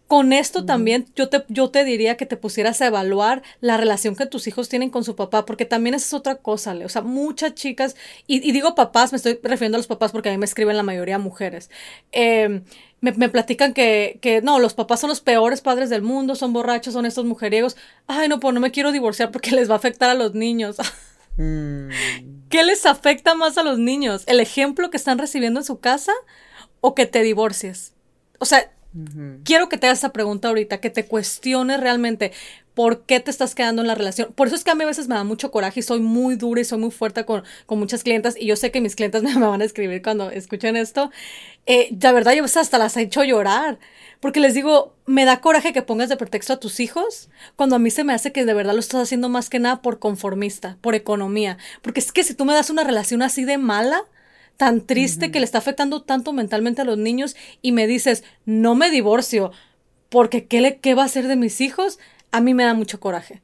Con 0.08 0.32
esto 0.32 0.64
también 0.64 1.06
yo 1.14 1.28
te, 1.28 1.44
yo 1.48 1.68
te 1.70 1.84
diría 1.84 2.16
que 2.16 2.24
te 2.24 2.38
pusieras 2.38 2.80
a 2.80 2.86
evaluar 2.86 3.42
la 3.60 3.76
relación 3.76 4.16
que 4.16 4.24
tus 4.24 4.46
hijos 4.46 4.70
tienen 4.70 4.88
con 4.88 5.04
su 5.04 5.14
papá, 5.14 5.44
porque 5.44 5.66
también 5.66 5.94
esa 5.94 6.06
es 6.06 6.14
otra 6.14 6.36
cosa, 6.36 6.74
o 6.82 6.88
sea, 6.88 7.02
muchas 7.02 7.54
chicas, 7.54 7.94
y, 8.26 8.40
digo 8.52 8.74
papás, 8.74 9.12
me 9.12 9.16
estoy 9.16 9.38
refiriendo 9.42 9.76
a 9.76 9.80
los 9.80 9.86
papás 9.86 10.10
porque 10.10 10.30
a 10.30 10.32
mí 10.32 10.38
me 10.38 10.46
escriben 10.46 10.78
la 10.78 10.82
mayoría 10.82 11.18
mujeres. 11.18 11.68
Em, 12.10 12.64
me, 13.02 13.12
me, 13.12 13.28
platican 13.28 13.74
que, 13.74 14.18
que, 14.22 14.40
no, 14.40 14.58
los 14.58 14.72
papás 14.72 15.00
son 15.00 15.10
los 15.10 15.20
peores 15.20 15.60
padres 15.60 15.90
del 15.90 16.00
mundo, 16.00 16.36
son 16.36 16.54
borrachos, 16.54 16.94
son 16.94 17.04
estos 17.04 17.26
mujeriegos. 17.26 17.76
Ay, 18.06 18.28
no, 18.28 18.40
pues 18.40 18.54
no 18.54 18.60
me 18.60 18.70
quiero 18.70 18.92
divorciar 18.92 19.30
porque 19.30 19.50
les 19.50 19.68
va 19.68 19.74
a 19.74 19.76
afectar 19.76 20.08
a 20.10 20.14
los 20.14 20.34
niños. 20.34 20.76
Mm. 21.40 21.90
¿Qué 22.48 22.64
les 22.64 22.84
afecta 22.84 23.36
más 23.36 23.58
a 23.58 23.62
los 23.62 23.78
niños? 23.78 24.24
¿El 24.26 24.40
ejemplo 24.40 24.90
que 24.90 24.96
están 24.96 25.18
recibiendo 25.18 25.60
en 25.60 25.64
su 25.64 25.78
casa 25.78 26.10
o 26.80 26.96
que 26.96 27.06
te 27.06 27.22
divorcies? 27.22 27.94
O 28.40 28.44
sea, 28.44 28.72
Quiero 29.44 29.68
que 29.68 29.78
te 29.78 29.86
hagas 29.86 29.98
esa 29.98 30.12
pregunta 30.12 30.48
ahorita, 30.48 30.80
que 30.80 30.90
te 30.90 31.06
cuestiones 31.06 31.80
realmente 31.80 32.32
por 32.74 33.06
qué 33.06 33.18
te 33.18 33.30
estás 33.30 33.54
quedando 33.54 33.82
en 33.82 33.88
la 33.88 33.96
relación. 33.96 34.32
Por 34.32 34.46
eso 34.46 34.56
es 34.56 34.62
que 34.62 34.70
a 34.70 34.74
mí 34.76 34.84
a 34.84 34.86
veces 34.86 35.08
me 35.08 35.16
da 35.16 35.24
mucho 35.24 35.50
coraje 35.50 35.80
y 35.80 35.82
soy 35.82 36.00
muy 36.00 36.36
dura 36.36 36.60
y 36.60 36.64
soy 36.64 36.78
muy 36.78 36.92
fuerte 36.92 37.24
con, 37.24 37.42
muchas 37.68 38.04
clientas 38.04 38.36
y 38.38 38.46
yo 38.46 38.54
sé 38.54 38.70
que 38.70 38.80
mis 38.80 38.94
clientes 38.94 39.22
me, 39.22 39.34
van 39.34 39.62
a 39.62 39.64
escribir 39.64 40.00
cuando 40.02 40.30
escuchen 40.30 40.76
esto. 40.76 41.10
Eh, 41.66 41.88
la 42.00 42.12
verdad, 42.12 42.34
yo 42.34 42.44
hasta 42.44 42.78
las 42.78 42.96
he 42.96 43.02
hecho 43.02 43.24
llorar 43.24 43.78
porque 44.20 44.40
les 44.40 44.54
digo, 44.54 44.94
me 45.06 45.24
da 45.24 45.40
coraje 45.40 45.72
que 45.72 45.82
pongas 45.82 46.08
de 46.08 46.16
pretexto 46.16 46.52
a 46.52 46.60
tus 46.60 46.80
hijos 46.80 47.30
cuando 47.56 47.76
a 47.76 47.78
mí 47.78 47.90
se 47.90 48.04
me 48.04 48.12
hace 48.12 48.32
que 48.32 48.44
de 48.44 48.54
verdad 48.54 48.74
lo 48.74 48.80
estás 48.80 49.02
haciendo 49.02 49.28
más 49.28 49.48
que 49.48 49.58
nada 49.58 49.80
por 49.80 49.98
conformista, 49.98 50.76
por 50.80 50.94
economía. 50.94 51.58
Porque 51.82 52.00
es 52.00 52.12
que 52.12 52.24
si 52.24 52.34
tú 52.34 52.44
me 52.44 52.54
das 52.54 52.70
una 52.70 52.84
relación 52.84 53.22
así 53.22 53.44
de 53.44 53.58
mala, 53.58 54.02
tan 54.58 54.84
triste 54.84 55.30
que 55.30 55.38
le 55.38 55.44
está 55.44 55.58
afectando 55.58 56.02
tanto 56.02 56.32
mentalmente 56.32 56.82
a 56.82 56.84
los 56.84 56.98
niños 56.98 57.36
y 57.62 57.70
me 57.70 57.86
dices, 57.86 58.24
no 58.44 58.74
me 58.74 58.90
divorcio, 58.90 59.52
porque 60.08 60.46
¿qué, 60.46 60.60
le, 60.60 60.80
qué 60.80 60.94
va 60.94 61.02
a 61.02 61.06
hacer 61.06 61.28
de 61.28 61.36
mis 61.36 61.60
hijos? 61.60 62.00
A 62.32 62.40
mí 62.40 62.54
me 62.54 62.64
da 62.64 62.74
mucho 62.74 62.98
coraje. 62.98 63.40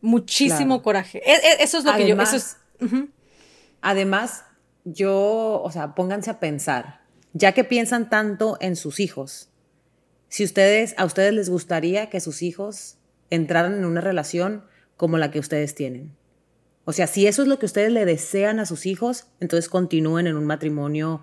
Muchísimo 0.00 0.82
coraje. 0.82 1.22
E, 1.24 1.34
e, 1.34 1.62
eso 1.62 1.78
es 1.78 1.84
lo 1.84 1.94
que 1.94 2.06
yo... 2.06 2.20
Eso 2.20 2.36
es, 2.36 2.56
Además, 3.80 4.44
yo, 4.84 5.62
o 5.62 5.70
sea, 5.70 5.94
pónganse 5.94 6.30
a 6.30 6.40
pensar, 6.40 7.00
ya 7.32 7.52
que 7.52 7.62
piensan 7.62 8.10
tanto 8.10 8.58
en 8.60 8.74
sus 8.74 8.98
hijos, 8.98 9.50
si 10.28 10.42
ustedes, 10.42 10.94
a 10.98 11.04
ustedes 11.04 11.32
les 11.32 11.48
gustaría 11.48 12.10
que 12.10 12.18
sus 12.18 12.42
hijos 12.42 12.96
entraran 13.30 13.74
en 13.74 13.84
una 13.84 14.00
relación 14.00 14.64
como 14.96 15.16
la 15.16 15.30
que 15.30 15.38
ustedes 15.38 15.76
tienen. 15.76 16.17
O 16.88 16.94
sea, 16.94 17.06
si 17.06 17.26
eso 17.26 17.42
es 17.42 17.48
lo 17.48 17.58
que 17.58 17.66
ustedes 17.66 17.92
le 17.92 18.06
desean 18.06 18.60
a 18.60 18.64
sus 18.64 18.86
hijos, 18.86 19.26
entonces 19.40 19.68
continúen 19.68 20.26
en 20.26 20.38
un 20.38 20.46
matrimonio 20.46 21.20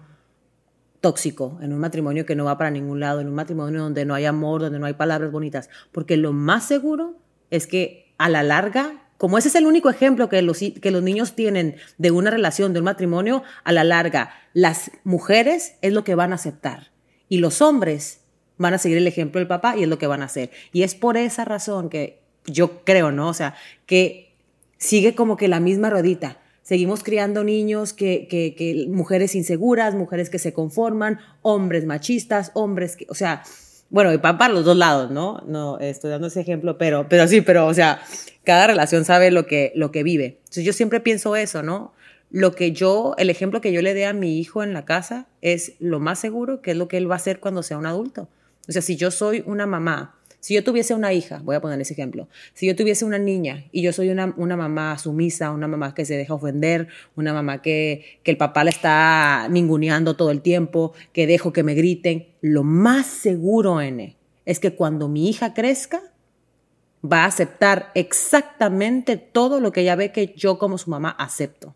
tóxico, 1.01 1.57
en 1.59 1.73
un 1.73 1.79
matrimonio 1.79 2.23
que 2.23 2.35
no 2.35 2.45
va 2.45 2.55
para 2.55 2.69
ningún 2.69 2.99
lado, 2.99 3.19
en 3.19 3.27
un 3.27 3.33
matrimonio 3.33 3.81
donde 3.81 4.05
no 4.05 4.13
hay 4.13 4.25
amor, 4.25 4.61
donde 4.61 4.77
no 4.77 4.85
hay 4.85 4.93
palabras 4.93 5.31
bonitas, 5.31 5.71
porque 5.91 6.17
lo 6.17 6.33
más 6.33 6.67
seguro 6.67 7.17
es 7.49 7.65
que 7.65 8.13
a 8.19 8.29
la 8.29 8.43
larga, 8.43 9.09
como 9.17 9.39
ese 9.39 9.47
es 9.47 9.55
el 9.55 9.65
único 9.65 9.89
ejemplo 9.89 10.29
que 10.29 10.39
los, 10.43 10.59
que 10.59 10.91
los 10.91 11.01
niños 11.01 11.35
tienen 11.35 11.77
de 11.97 12.11
una 12.11 12.29
relación, 12.29 12.71
de 12.73 12.81
un 12.81 12.85
matrimonio, 12.85 13.41
a 13.63 13.71
la 13.71 13.83
larga, 13.83 14.35
las 14.53 14.91
mujeres 15.03 15.77
es 15.81 15.93
lo 15.93 16.03
que 16.03 16.13
van 16.13 16.31
a 16.31 16.35
aceptar 16.35 16.91
y 17.27 17.39
los 17.39 17.63
hombres 17.63 18.21
van 18.59 18.75
a 18.75 18.77
seguir 18.77 18.99
el 18.99 19.07
ejemplo 19.07 19.39
del 19.39 19.47
papá 19.47 19.75
y 19.75 19.81
es 19.81 19.89
lo 19.89 19.97
que 19.97 20.05
van 20.05 20.21
a 20.21 20.25
hacer. 20.25 20.51
Y 20.73 20.83
es 20.83 20.93
por 20.93 21.17
esa 21.17 21.43
razón 21.43 21.89
que 21.89 22.21
yo 22.45 22.83
creo, 22.83 23.11
¿no? 23.11 23.29
O 23.29 23.33
sea, 23.33 23.55
que 23.87 24.24
sigue 24.85 25.15
como 25.15 25.35
que 25.35 25.47
la 25.47 25.59
misma 25.59 25.89
ruedita. 25.89 26.37
Seguimos 26.61 27.03
criando 27.03 27.43
niños 27.43 27.93
que, 27.93 28.27
que, 28.27 28.87
mujeres 28.89 29.35
inseguras, 29.35 29.95
mujeres 29.95 30.29
que 30.29 30.39
se 30.39 30.53
conforman, 30.53 31.19
hombres 31.41 31.85
machistas, 31.85 32.51
hombres 32.53 32.95
que, 32.95 33.05
o 33.09 33.15
sea, 33.15 33.43
bueno, 33.89 34.13
y 34.13 34.17
para 34.17 34.49
los 34.49 34.65
dos 34.65 34.77
lados, 34.77 35.11
¿no? 35.11 35.43
No 35.45 35.79
estoy 35.79 36.09
dando 36.09 36.27
ese 36.27 36.41
ejemplo, 36.41 36.77
pero, 36.77 37.07
pero 37.07 37.27
sí, 37.27 37.41
pero, 37.41 37.67
o 37.67 37.73
sea, 37.73 38.01
cada 38.43 38.67
relación 38.67 39.05
sabe 39.05 39.29
lo 39.31 39.45
que, 39.45 39.71
lo 39.75 39.91
que 39.91 40.03
vive. 40.03 40.37
Entonces 40.39 40.63
yo 40.63 40.73
siempre 40.73 40.99
pienso 40.99 41.35
eso, 41.35 41.61
¿no? 41.61 41.93
Lo 42.31 42.53
que 42.53 42.71
yo, 42.71 43.13
el 43.17 43.29
ejemplo 43.29 43.61
que 43.61 43.71
yo 43.71 43.81
le 43.81 43.93
dé 43.93 44.05
a 44.05 44.13
mi 44.13 44.39
hijo 44.39 44.63
en 44.63 44.73
la 44.73 44.85
casa 44.85 45.27
es 45.41 45.73
lo 45.79 45.99
más 45.99 46.19
seguro 46.19 46.61
que 46.61 46.71
es 46.71 46.77
lo 46.77 46.87
que 46.87 46.97
él 46.97 47.09
va 47.09 47.15
a 47.15 47.17
hacer 47.17 47.39
cuando 47.39 47.63
sea 47.63 47.77
un 47.77 47.85
adulto. 47.85 48.27
O 48.67 48.71
sea, 48.71 48.81
si 48.81 48.95
yo 48.95 49.11
soy 49.11 49.43
una 49.45 49.67
mamá, 49.67 50.15
si 50.45 50.53
yo 50.53 50.63
tuviese 50.63 50.93
una 50.93 51.11
hija, 51.11 51.41
voy 51.43 51.55
a 51.55 51.59
poner 51.59 51.81
ese 51.81 51.93
ejemplo, 51.93 52.27
si 52.53 52.67
yo 52.67 52.75
tuviese 52.75 53.03
una 53.03 53.17
niña 53.17 53.65
y 53.71 53.81
yo 53.81 53.91
soy 53.91 54.11
una, 54.11 54.27
mamá 54.27 54.95
sumisa, 54.99 55.49
una 55.49 55.67
mamá 55.67 55.95
que 55.95 56.05
se 56.05 56.15
deja 56.17 56.35
ofender, 56.35 56.87
una 57.15 57.33
mamá 57.33 57.63
que, 57.63 58.19
que 58.21 58.29
el 58.29 58.37
papá 58.37 58.63
la 58.63 58.69
está 58.69 59.47
ninguneando 59.49 60.15
todo 60.15 60.29
el 60.29 60.43
tiempo, 60.43 60.93
que 61.13 61.25
dejo 61.25 61.51
que 61.51 61.63
me 61.63 61.73
griten, 61.73 62.27
lo 62.41 62.61
más 62.61 63.07
seguro, 63.07 63.81
N, 63.81 64.15
es 64.45 64.59
que 64.59 64.75
cuando 64.75 65.09
mi 65.09 65.27
hija 65.29 65.55
crezca, 65.55 65.99
va 67.03 67.23
a 67.23 67.25
aceptar 67.25 67.89
exactamente 67.95 69.17
todo 69.17 69.59
lo 69.59 69.71
que 69.71 69.81
ella 69.81 69.95
ve 69.95 70.11
que 70.11 70.35
yo 70.37 70.59
como 70.59 70.77
su 70.77 70.91
mamá 70.91 71.09
acepto. 71.09 71.73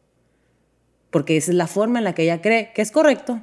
Porque 1.09 1.37
esa 1.37 1.49
es 1.49 1.57
la 1.57 1.65
forma 1.65 1.97
en 1.97 2.03
la 2.05 2.13
que 2.13 2.21
ella 2.21 2.39
cree 2.39 2.71
que 2.75 2.83
es 2.83 2.91
correcto 2.91 3.41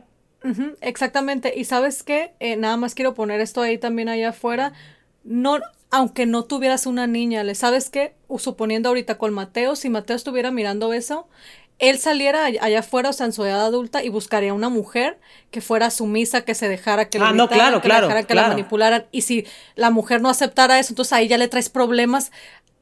exactamente. 0.80 1.52
Y 1.56 1.64
sabes 1.64 2.02
qué, 2.02 2.32
eh, 2.40 2.56
nada 2.56 2.76
más 2.76 2.94
quiero 2.94 3.14
poner 3.14 3.40
esto 3.40 3.60
ahí 3.60 3.78
también 3.78 4.08
allá 4.08 4.30
afuera. 4.30 4.72
No, 5.26 5.58
aunque 5.90 6.26
no 6.26 6.44
tuvieras 6.44 6.86
una 6.86 7.06
niña, 7.06 7.44
¿le 7.44 7.54
sabes 7.54 7.90
qué? 7.90 8.14
Suponiendo 8.38 8.88
ahorita 8.88 9.18
con 9.18 9.34
Mateo, 9.34 9.76
si 9.76 9.90
Mateo 9.90 10.16
estuviera 10.16 10.50
mirando 10.50 10.92
eso, 10.92 11.28
él 11.78 11.98
saliera 11.98 12.44
allá 12.44 12.78
afuera, 12.78 13.10
o 13.10 13.12
sea, 13.12 13.26
en 13.26 13.32
su 13.32 13.44
edad 13.44 13.64
adulta, 13.66 14.02
y 14.02 14.08
buscaría 14.08 14.54
una 14.54 14.68
mujer 14.68 15.18
que 15.50 15.60
fuera 15.60 15.90
sumisa, 15.90 16.42
que 16.42 16.54
se 16.54 16.68
dejara 16.68 17.08
que, 17.10 17.18
ah, 17.18 17.32
no, 17.32 17.48
claro, 17.48 17.82
que, 17.82 17.88
claro, 17.88 18.08
que 18.26 18.34
la 18.34 18.48
manipularan. 18.48 19.06
Y 19.12 19.22
si 19.22 19.46
la 19.74 19.90
mujer 19.90 20.22
no 20.22 20.30
aceptara 20.30 20.78
eso, 20.78 20.92
entonces 20.92 21.12
ahí 21.12 21.28
ya 21.28 21.38
le 21.38 21.48
traes 21.48 21.68
problemas 21.68 22.32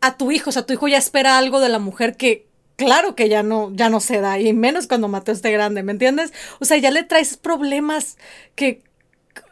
a 0.01 0.17
tu 0.17 0.31
hijo. 0.31 0.51
O 0.51 0.53
sea, 0.53 0.65
tu 0.65 0.75
hijo 0.75 0.87
ya 0.87 0.99
espera 0.99 1.39
algo 1.39 1.59
de 1.59 1.71
la 1.71 1.81
mujer 1.81 2.17
que, 2.17 2.47
claro 2.77 3.17
que 3.17 3.29
ya 3.29 3.43
no, 3.43 3.73
ya 3.75 3.89
no 3.89 3.99
se 3.99 4.21
da, 4.21 4.39
y 4.39 4.53
menos 4.53 4.87
cuando 4.87 5.09
Mateo 5.09 5.35
esté 5.35 5.51
grande, 5.51 5.83
¿me 5.83 5.93
entiendes? 5.93 6.33
O 6.61 6.65
sea, 6.65 6.77
ya 6.77 6.91
le 6.91 7.03
traes 7.03 7.37
problemas 7.37 8.17
que 8.55 8.83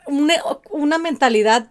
una, 0.07 0.99
mentalidad 0.99 1.69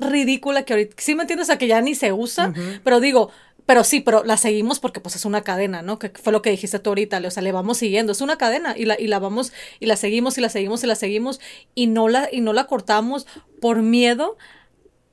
ridícula 0.00 0.64
que 0.64 0.72
ahorita, 0.72 0.96
sí 0.98 1.14
me 1.14 1.22
entiendes, 1.22 1.46
o 1.46 1.48
sea, 1.48 1.58
que 1.58 1.66
ya 1.66 1.80
ni 1.80 1.94
se 1.94 2.12
usa, 2.12 2.52
pero 2.82 3.00
digo, 3.00 3.30
pero 3.66 3.84
sí, 3.84 4.00
pero 4.00 4.24
la 4.24 4.36
seguimos 4.36 4.80
porque 4.80 5.00
pues 5.00 5.14
es 5.14 5.24
una 5.24 5.42
cadena, 5.42 5.82
¿no? 5.82 5.98
Que 5.98 6.10
fue 6.10 6.32
lo 6.32 6.42
que 6.42 6.50
dijiste 6.50 6.78
tú 6.80 6.90
ahorita, 6.90 7.20
o 7.24 7.30
sea, 7.30 7.42
le 7.42 7.52
vamos 7.52 7.78
siguiendo, 7.78 8.12
es 8.12 8.20
una 8.20 8.36
cadena 8.36 8.74
y 8.76 8.84
la, 8.84 8.98
y 8.98 9.06
la 9.06 9.18
vamos, 9.18 9.52
y 9.78 9.86
la 9.86 9.96
seguimos, 9.96 10.38
y 10.38 10.40
la 10.40 10.48
seguimos, 10.48 10.82
y 10.82 10.86
la 10.88 10.96
seguimos, 10.96 11.40
y 11.74 11.86
no 11.86 12.08
la, 12.08 12.28
y 12.32 12.40
no 12.40 12.52
la 12.52 12.64
cortamos 12.64 13.26
por 13.60 13.82
miedo 13.82 14.36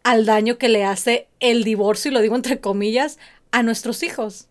al 0.03 0.25
daño 0.25 0.57
que 0.57 0.69
le 0.69 0.85
hace 0.85 1.27
el 1.39 1.63
divorcio, 1.63 2.09
y 2.09 2.13
lo 2.13 2.21
digo 2.21 2.35
entre 2.35 2.59
comillas, 2.59 3.19
a 3.51 3.61
nuestros 3.61 4.01
hijos. 4.03 4.47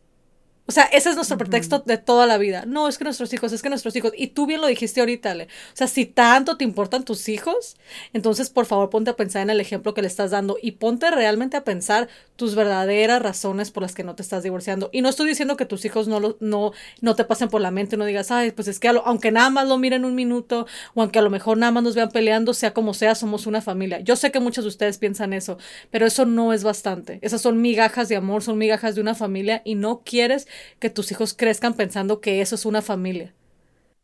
O 0.69 0.73
sea, 0.73 0.85
ese 0.85 1.11
es 1.11 1.15
nuestro 1.15 1.39
pretexto 1.39 1.79
de 1.87 1.97
toda 1.97 2.27
la 2.27 2.39
vida. 2.39 2.65
No, 2.67 2.89
es 2.89 2.99
que 2.99 3.05
nuestros 3.05 3.33
hijos, 3.33 3.53
es 3.53 3.63
que 3.63 3.69
nuestros 3.69 3.95
hijos. 3.95 4.13
Y 4.17 4.29
tú 4.29 4.47
bien 4.47 4.61
lo 4.61 4.67
dijiste 4.67 5.01
ahorita, 5.01 5.31
Ale. 5.31 5.45
O 5.45 5.77
sea, 5.77 5.87
si 5.87 6.07
tanto 6.07 6.57
te 6.57 6.65
importan 6.65 7.05
tus 7.05 7.29
hijos, 7.29 7.77
entonces 8.13 8.51
por 8.51 8.67
favor 8.67 8.91
ponte 8.91 9.11
a 9.11 9.17
pensar 9.17 9.43
en 9.43 9.51
el 9.51 9.61
ejemplo 9.61 9.95
que 9.95 10.03
le 10.03 10.09
estás 10.09 10.33
dando 10.33 10.59
y 10.61 10.73
ponte 10.73 11.11
realmente 11.11 11.57
a 11.57 11.65
pensar 11.65 12.09
tus 12.35 12.55
verdaderas 12.55 13.23
razones 13.23 13.71
por 13.71 13.83
las 13.83 13.95
que 13.95 14.03
no 14.03 14.17
te 14.17 14.23
estás 14.23 14.43
divorciando. 14.43 14.91
Y 14.93 15.03
no 15.03 15.09
estoy 15.09 15.29
diciendo 15.29 15.57
que 15.57 15.67
tus 15.67 15.85
hijos 15.85 16.09
no, 16.09 16.21
lo, 16.21 16.37
no, 16.41 16.73
no 17.01 17.15
te 17.15 17.25
pasen 17.25 17.49
por 17.49 17.61
la 17.61 17.71
mente, 17.71 17.97
no 17.97 18.05
digas, 18.05 18.31
ay, 18.31 18.51
pues 18.51 18.69
es 18.69 18.81
que 18.81 18.89
aunque 18.89 19.31
nada 19.31 19.51
más 19.51 19.69
lo 19.69 19.79
miren 19.79 20.05
un 20.05 20.15
minuto 20.15 20.67
o 20.95 21.01
aunque 21.01 21.19
a 21.19 21.23
lo 21.23 21.31
mejor 21.31 21.59
nada 21.59 21.73
más 21.73 21.83
nos 21.83 21.95
vean 21.95 22.11
peleando, 22.11 22.55
sea 22.55 22.75
como 22.75 22.93
sea, 22.93 23.15
somos 23.15 23.47
una 23.47 23.63
familia. 23.63 24.01
Yo 24.01 24.17
sé 24.17 24.31
que 24.33 24.41
muchos 24.41 24.65
de 24.65 24.69
ustedes 24.69 24.99
piensan 24.99 25.33
eso, 25.33 25.59
pero 25.91 26.07
eso 26.07 26.27
no 26.27 26.53
es 26.53 26.65
bastante. 26.65 27.19
Esas 27.23 27.41
son 27.41 27.61
migajas 27.61 28.09
de 28.09 28.17
amor, 28.17 28.43
son 28.43 28.59
migajas 28.59 28.95
de 28.97 29.01
una 29.01 29.15
familia 29.15 29.63
y 29.65 29.77
no 29.77 30.03
quieres 30.05 30.47
que 30.79 30.91
tus 30.91 31.11
hijos 31.13 31.35
crezcan 31.35 31.75
pensando 31.75 32.21
que 32.21 32.41
eso 32.41 32.55
es 32.55 32.67
una 32.67 32.83
familia. 32.83 33.35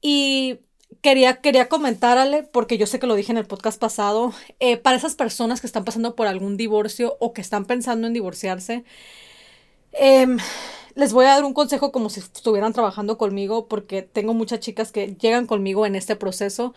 Y 0.01 0.61
quería, 1.01 1.41
quería 1.41 1.69
comentarle, 1.69 2.43
porque 2.43 2.79
yo 2.79 2.87
sé 2.87 2.99
que 2.99 3.07
lo 3.07 3.15
dije 3.15 3.33
en 3.33 3.39
el 3.39 3.47
podcast 3.47 3.81
pasado, 3.81 4.33
eh, 4.61 4.77
para 4.77 4.97
esas 4.97 5.15
personas 5.15 5.61
que 5.61 5.67
están 5.67 5.85
pasando 5.85 6.15
por 6.17 6.27
algún 6.27 6.57
divorcio 6.57 7.17
o 7.21 7.33
que 7.33 7.41
están 7.41 7.65
pensando 7.65 8.07
en 8.07 8.13
divorciarse, 8.13 8.85
em, 9.93 10.39
les 10.95 11.13
voy 11.13 11.27
a 11.27 11.31
dar 11.31 11.45
un 11.45 11.55
consejo 11.55 11.93
como 11.93 12.11
si 12.11 12.21
estuvieran 12.21 12.73
trabajando 12.73 13.17
conmigo, 13.19 13.69
porque 13.69 14.03
tengo 14.03 14.35
muchas 14.35 14.61
chicas 14.61 14.93
que 14.93 15.15
llegan 15.17 15.47
conmigo 15.47 15.87
en 15.87 15.97
este 15.97 16.17
proceso 16.17 16.75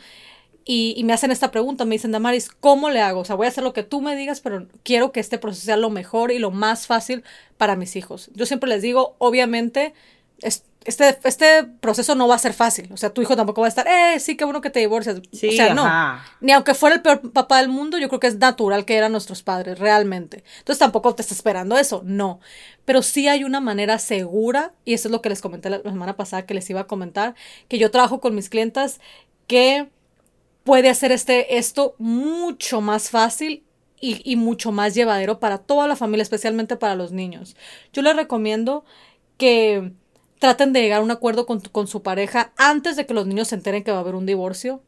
y, 0.68 1.00
me 1.04 1.14
hacen 1.14 1.30
esta 1.30 1.52
pregunta, 1.52 1.86
me 1.86 1.94
dicen, 1.94 2.12
Damaris, 2.12 2.50
¿cómo 2.50 2.90
le 2.90 3.00
hago? 3.00 3.20
O 3.20 3.26
sea, 3.26 3.36
voy 3.36 3.46
a 3.46 3.50
hacer 3.50 3.64
lo 3.64 3.72
que 3.72 3.84
tú 3.84 4.02
me 4.02 4.16
digas, 4.16 4.42
pero 4.42 4.68
quiero 4.82 5.12
que 5.12 5.20
este 5.20 5.38
proceso 5.38 5.64
sea 5.64 5.78
lo 5.78 5.92
mejor 5.92 6.32
y 6.32 6.40
lo 6.40 6.50
más 6.50 6.88
fácil 6.88 7.24
para 7.58 7.76
mis 7.76 7.96
hijos. 7.96 8.32
Yo 8.34 8.48
siempre 8.48 8.68
les 8.68 8.82
digo, 8.82 9.16
obviamente, 9.20 9.94
este, 10.86 11.20
este 11.24 11.66
proceso 11.82 12.16
no 12.16 12.28
va 12.28 12.34
a 12.34 12.40
ser 12.40 12.54
fácil. 12.54 12.90
O 12.92 12.98
sea, 12.98 13.12
tu 13.12 13.22
hijo 13.22 13.36
tampoco 13.36 13.62
va 13.62 13.68
a 13.68 13.70
estar, 13.70 13.88
eh, 13.88 14.20
sí, 14.20 14.36
qué 14.36 14.44
bueno 14.44 14.62
que 14.62 14.72
te 14.72 14.80
divorcias. 14.80 15.20
o 15.20 15.38
sea, 15.52 15.76
no. 15.76 15.88
Ni 16.42 16.52
aunque 16.52 16.74
fuera 16.74 16.96
el 16.96 17.04
peor 17.04 17.32
papá 17.32 17.60
del 17.60 17.70
mundo, 17.70 18.00
yo 18.00 18.08
creo 18.08 18.20
que 18.20 18.28
es 18.28 18.38
natural 18.40 18.86
que 18.86 18.96
eran 18.96 19.12
nuestros 19.12 19.44
padres, 19.44 19.78
realmente. 19.78 20.44
Entonces 20.58 20.80
tampoco 20.80 21.14
te 21.14 21.22
está 21.22 21.36
esperando 21.36 21.78
eso, 21.78 22.02
no. 22.06 22.40
Pero 22.86 23.04
sí 23.04 23.28
hay 23.28 23.44
una 23.44 23.60
manera 23.60 24.00
segura, 24.00 24.72
y 24.84 24.96
eso 24.96 25.10
es 25.10 25.12
lo 25.12 25.22
que 25.22 25.30
les 25.30 25.42
comenté 25.42 25.70
la 25.70 25.82
semana 25.84 26.16
pasada 26.16 26.48
que 26.48 26.56
les 26.56 26.68
iba 26.72 26.82
a 26.82 26.88
comentar, 26.88 27.36
que 27.68 27.78
yo 27.78 27.92
trabajo 27.92 28.20
con 28.20 28.34
mis 28.34 28.50
clientas 28.50 29.00
que 29.48 29.90
puede 30.66 30.90
hacer 30.90 31.14
este, 31.14 31.58
esto 31.58 31.96
mucho 32.00 32.82
más 32.82 33.10
fácil 33.10 33.64
y, 34.02 34.36
mucho 34.36 34.72
más 34.72 34.94
llevadero 34.94 35.40
para 35.40 35.58
toda 35.58 35.88
la 35.88 35.96
familia, 35.96 36.22
especialmente 36.22 36.76
para 36.76 36.96
los 36.96 37.12
niños. 37.12 37.56
Yo 37.92 38.04
les 38.04 38.16
recomiendo 38.16 38.84
que 39.38 39.94
traten 40.38 40.74
de 40.74 40.82
llegar 40.82 41.00
a 41.00 41.04
un 41.04 41.12
acuerdo 41.12 41.46
con, 41.46 41.62
con 41.62 41.88
su 41.88 42.04
pareja 42.04 42.52
antes 42.58 42.98
de 42.98 43.06
que 43.06 43.16
los 43.16 43.26
niños 43.26 43.48
se 43.48 43.56
enteren 43.56 43.84
que 43.84 43.92
va 43.92 43.98
a 43.98 44.02
haber 44.02 44.16
un 44.16 44.26
divorcio 44.26 44.84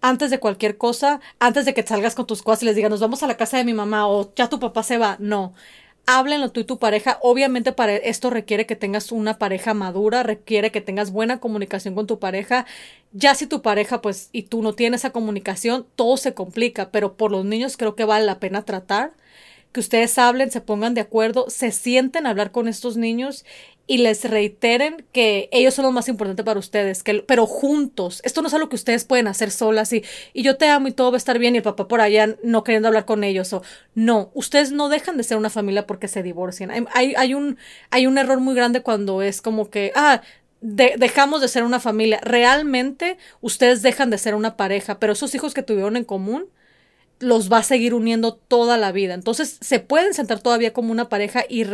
antes 0.00 0.30
de 0.30 0.40
cualquier 0.40 0.78
cosa, 0.78 1.20
antes 1.38 1.64
de 1.64 1.74
que 1.74 1.82
salgas 1.82 2.14
con 2.14 2.26
tus 2.26 2.42
cosas 2.42 2.62
y 2.62 2.66
les 2.66 2.76
digas, 2.76 2.90
nos 2.90 3.00
vamos 3.00 3.22
a 3.22 3.26
la 3.26 3.36
casa 3.36 3.56
de 3.56 3.64
mi 3.64 3.74
mamá 3.74 4.08
o 4.08 4.32
ya 4.34 4.48
tu 4.48 4.60
papá 4.60 4.82
se 4.82 4.98
va. 4.98 5.16
No 5.20 5.54
háblenlo 6.06 6.50
tú 6.50 6.60
y 6.60 6.64
tu 6.64 6.78
pareja. 6.78 7.18
Obviamente 7.22 7.72
para 7.72 7.94
esto 7.96 8.30
requiere 8.30 8.66
que 8.66 8.76
tengas 8.76 9.12
una 9.12 9.38
pareja 9.38 9.74
madura, 9.74 10.22
requiere 10.22 10.70
que 10.70 10.80
tengas 10.80 11.10
buena 11.12 11.40
comunicación 11.40 11.94
con 11.94 12.06
tu 12.06 12.18
pareja. 12.18 12.66
Ya 13.12 13.34
si 13.34 13.46
tu 13.46 13.62
pareja 13.62 14.02
pues 14.02 14.28
y 14.32 14.44
tú 14.44 14.62
no 14.62 14.74
tienes 14.74 15.02
esa 15.02 15.10
comunicación, 15.10 15.86
todo 15.96 16.16
se 16.16 16.34
complica, 16.34 16.90
pero 16.90 17.16
por 17.16 17.30
los 17.30 17.44
niños 17.44 17.76
creo 17.76 17.94
que 17.96 18.04
vale 18.04 18.26
la 18.26 18.40
pena 18.40 18.64
tratar 18.64 19.12
que 19.72 19.80
ustedes 19.80 20.18
hablen, 20.18 20.50
se 20.50 20.60
pongan 20.60 20.94
de 20.94 21.00
acuerdo, 21.00 21.48
se 21.48 21.72
sienten 21.72 22.26
a 22.26 22.30
hablar 22.30 22.52
con 22.52 22.68
estos 22.68 22.96
niños 22.96 23.44
y 23.92 23.98
les 23.98 24.24
reiteren 24.24 25.04
que 25.12 25.50
ellos 25.52 25.74
son 25.74 25.84
los 25.84 25.92
más 25.92 26.08
importantes 26.08 26.46
para 26.46 26.58
ustedes, 26.58 27.02
que, 27.02 27.22
pero 27.26 27.44
juntos. 27.44 28.22
Esto 28.24 28.40
no 28.40 28.48
es 28.48 28.54
algo 28.54 28.70
que 28.70 28.76
ustedes 28.76 29.04
pueden 29.04 29.26
hacer 29.26 29.50
solas 29.50 29.92
y, 29.92 30.02
y 30.32 30.42
yo 30.42 30.56
te 30.56 30.66
amo 30.66 30.88
y 30.88 30.92
todo 30.92 31.10
va 31.10 31.16
a 31.16 31.18
estar 31.18 31.38
bien 31.38 31.54
y 31.54 31.58
el 31.58 31.62
papá 31.62 31.88
por 31.88 32.00
allá 32.00 32.34
no 32.42 32.64
queriendo 32.64 32.88
hablar 32.88 33.04
con 33.04 33.22
ellos. 33.22 33.52
O, 33.52 33.62
no, 33.94 34.30
ustedes 34.32 34.72
no 34.72 34.88
dejan 34.88 35.18
de 35.18 35.24
ser 35.24 35.36
una 35.36 35.50
familia 35.50 35.86
porque 35.86 36.08
se 36.08 36.22
divorcian. 36.22 36.70
Hay, 36.94 37.12
hay, 37.18 37.34
un, 37.34 37.58
hay 37.90 38.06
un 38.06 38.16
error 38.16 38.40
muy 38.40 38.54
grande 38.54 38.80
cuando 38.80 39.20
es 39.20 39.42
como 39.42 39.68
que, 39.68 39.92
ah, 39.94 40.22
dejamos 40.62 41.42
de 41.42 41.48
ser 41.48 41.62
una 41.62 41.78
familia. 41.78 42.18
Realmente 42.22 43.18
ustedes 43.42 43.82
dejan 43.82 44.08
de 44.08 44.16
ser 44.16 44.34
una 44.34 44.56
pareja, 44.56 45.00
pero 45.00 45.12
esos 45.12 45.34
hijos 45.34 45.52
que 45.52 45.62
tuvieron 45.62 45.98
en 45.98 46.04
común 46.04 46.46
los 47.22 47.50
va 47.50 47.58
a 47.58 47.62
seguir 47.62 47.94
uniendo 47.94 48.34
toda 48.34 48.76
la 48.76 48.92
vida. 48.92 49.14
Entonces, 49.14 49.58
se 49.60 49.78
pueden 49.78 50.12
sentar 50.12 50.40
todavía 50.40 50.72
como 50.72 50.92
una 50.92 51.08
pareja 51.08 51.44
y 51.48 51.64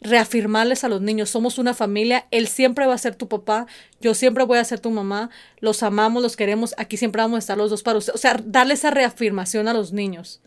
reafirmarles 0.00 0.84
a 0.84 0.88
los 0.88 1.00
niños, 1.00 1.30
somos 1.30 1.58
una 1.58 1.74
familia, 1.74 2.26
él 2.30 2.46
siempre 2.46 2.86
va 2.86 2.94
a 2.94 2.98
ser 2.98 3.16
tu 3.16 3.28
papá, 3.28 3.66
yo 4.00 4.14
siempre 4.14 4.44
voy 4.44 4.58
a 4.58 4.64
ser 4.64 4.80
tu 4.80 4.90
mamá, 4.90 5.30
los 5.58 5.82
amamos, 5.82 6.22
los 6.22 6.36
queremos, 6.36 6.74
aquí 6.76 6.96
siempre 6.96 7.22
vamos 7.22 7.36
a 7.36 7.40
estar 7.40 7.58
los 7.58 7.70
dos 7.70 7.82
para 7.82 7.98
usted. 7.98 8.14
O 8.14 8.18
sea, 8.18 8.40
darle 8.44 8.74
esa 8.74 8.90
reafirmación 8.90 9.68
a 9.68 9.72
los 9.72 9.92
niños. 9.92 10.40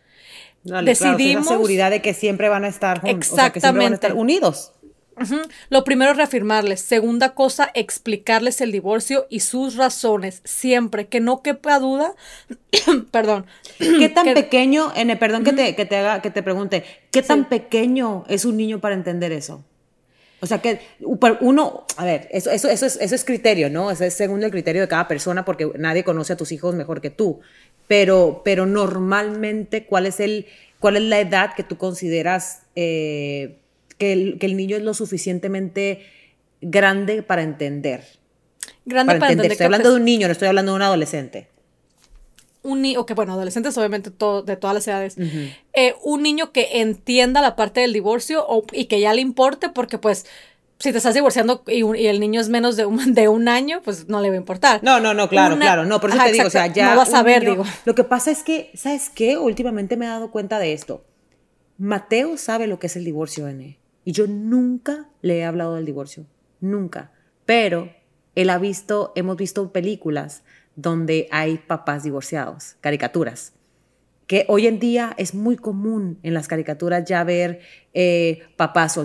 Decidimos. 0.63 1.45
la 1.45 1.51
seguridad 1.51 1.91
de 1.91 2.01
que 2.01 2.13
siempre 2.13 2.47
van 2.47 2.63
a 2.63 2.69
estar 2.69 3.01
juntos. 3.01 3.27
Exactamente. 3.27 4.13
unidos. 4.13 4.71
Lo 5.69 5.83
primero 5.83 6.11
es 6.11 6.17
reafirmarles. 6.17 6.81
Segunda 6.81 7.33
cosa, 7.33 7.71
explicarles 7.73 8.61
el 8.61 8.71
divorcio 8.71 9.27
y 9.29 9.41
sus 9.41 9.75
razones. 9.75 10.41
Siempre, 10.43 11.07
que 11.07 11.19
no 11.19 11.41
quepa 11.41 11.79
duda. 11.79 12.13
perdón. 13.11 13.45
¿Qué 13.77 14.09
tan 14.09 14.33
pequeño, 14.33 14.91
N, 14.95 15.15
perdón 15.17 15.43
que, 15.43 15.53
te, 15.53 15.75
que, 15.75 15.85
te 15.85 15.97
haga, 15.97 16.21
que 16.21 16.29
te 16.29 16.43
pregunte, 16.43 16.83
¿qué 17.11 17.21
tan 17.21 17.49
pequeño 17.49 18.25
es 18.27 18.45
un 18.45 18.57
niño 18.57 18.79
para 18.79 18.95
entender 18.95 19.31
eso? 19.31 19.63
O 20.43 20.45
sea 20.45 20.61
que 20.61 20.81
uno, 20.99 21.85
a 21.95 22.03
ver, 22.03 22.27
eso, 22.29 22.51
eso, 22.51 22.67
eso, 22.67 22.85
es, 22.85 22.97
eso 22.99 23.15
es 23.15 23.23
criterio, 23.23 23.69
¿no? 23.69 23.89
Eso 23.91 24.03
es 24.03 24.13
según 24.13 24.43
el 24.43 24.51
criterio 24.51 24.81
de 24.81 24.89
cada 24.89 25.07
persona 25.07 25.45
porque 25.45 25.71
nadie 25.77 26.03
conoce 26.03 26.33
a 26.33 26.35
tus 26.35 26.51
hijos 26.51 26.75
mejor 26.75 26.99
que 26.99 27.09
tú. 27.09 27.39
Pero, 27.87 28.41
pero 28.43 28.65
normalmente, 28.65 29.85
¿cuál 29.85 30.05
es, 30.05 30.19
el, 30.19 30.47
¿cuál 30.79 30.97
es 30.97 31.03
la 31.03 31.21
edad 31.21 31.55
que 31.55 31.63
tú 31.63 31.77
consideras 31.77 32.63
eh, 32.75 33.55
que 33.97 34.13
el, 34.13 34.57
niño 34.57 34.77
es 34.77 34.83
lo 34.83 34.93
suficientemente 34.93 36.05
grande 36.61 37.23
para 37.23 37.43
entender. 37.43 38.03
Grande 38.85 39.15
para, 39.15 39.31
entender. 39.31 39.51
Estoy 39.51 39.65
hablando 39.65 39.91
de 39.91 39.95
un 39.97 40.05
niño, 40.05 40.27
no 40.27 40.31
estoy 40.31 40.47
hablando 40.47 40.71
de 40.71 40.75
un 40.77 40.81
adolescente. 40.81 41.47
Un 42.61 42.81
niño, 42.81 43.05
que 43.05 43.13
bueno, 43.13 43.33
adolescentes 43.33 43.77
obviamente 43.77 44.09
de 44.09 44.55
todas 44.55 44.73
las 44.73 44.87
edades. 44.87 45.17
Eh, 45.73 45.95
un 46.01 46.23
niño 46.23 46.51
que 46.51 46.79
entienda 46.79 47.41
la 47.41 47.55
parte 47.55 47.81
del 47.81 47.91
divorcio 47.91 48.45
y 48.71 48.85
que 48.85 49.01
ya 49.01 49.13
le 49.13 49.21
importe, 49.21 49.69
porque 49.69 49.97
pues 49.97 50.25
si 50.83 50.91
te 50.91 50.97
estás 50.97 51.13
divorciando 51.13 51.63
y, 51.67 51.81
el 52.07 52.19
niño 52.19 52.41
es 52.41 52.49
menos 52.49 52.75
de 52.75 52.85
un, 52.85 53.13
de 53.13 53.29
un, 53.29 53.47
año, 53.47 53.81
pues 53.83 54.09
no 54.09 54.21
le 54.21 54.29
va 54.29 54.35
a 54.35 54.37
importar. 54.37 54.83
No, 54.83 54.99
no, 54.99 55.13
no, 55.13 55.29
claro, 55.29 55.57
claro. 55.57 55.85
No, 55.85 56.01
por 56.01 56.09
eso 56.09 56.19
te 56.23 56.31
digo, 56.33 56.47
o 56.47 56.49
sea, 56.49 56.67
ya. 56.67 56.91
No 56.91 56.97
vas 56.97 57.13
a 57.13 57.23
ver, 57.23 57.45
digo. 57.45 57.63
Lo 57.85 57.95
que 57.95 58.03
pasa 58.03 58.31
es 58.31 58.43
que, 58.43 58.69
¿sabes 58.75 59.09
qué? 59.09 59.37
Últimamente 59.37 59.95
me 59.95 60.05
he 60.05 60.09
dado 60.09 60.29
cuenta 60.29 60.59
de 60.59 60.73
esto. 60.73 61.05
Mateo 61.77 62.37
sabe 62.37 62.67
lo 62.67 62.79
que 62.79 62.87
es 62.87 62.95
el 62.95 63.05
divorcio, 63.05 63.47
N. 63.47 63.77
Y 64.05 64.11
yo 64.11 64.27
nunca 64.27 65.09
le 65.21 65.39
he 65.39 65.45
hablado 65.45 65.75
del 65.75 65.85
divorcio, 65.85 66.25
nunca. 66.59 67.11
Pero 67.45 67.89
él 68.35 68.49
ha 68.49 68.57
visto, 68.57 69.11
hemos 69.15 69.37
visto 69.37 69.71
películas 69.71 70.43
donde 70.75 71.27
hay 71.31 71.57
papás 71.57 72.03
divorciados, 72.03 72.75
caricaturas, 72.81 73.53
que 74.27 74.45
hoy 74.47 74.67
en 74.67 74.79
día 74.79 75.13
es 75.17 75.35
muy 75.35 75.57
común 75.57 76.17
en 76.23 76.33
las 76.33 76.47
caricaturas 76.47 77.03
ya 77.05 77.23
ver 77.23 77.59
eh, 77.93 78.41
papás 78.55 78.97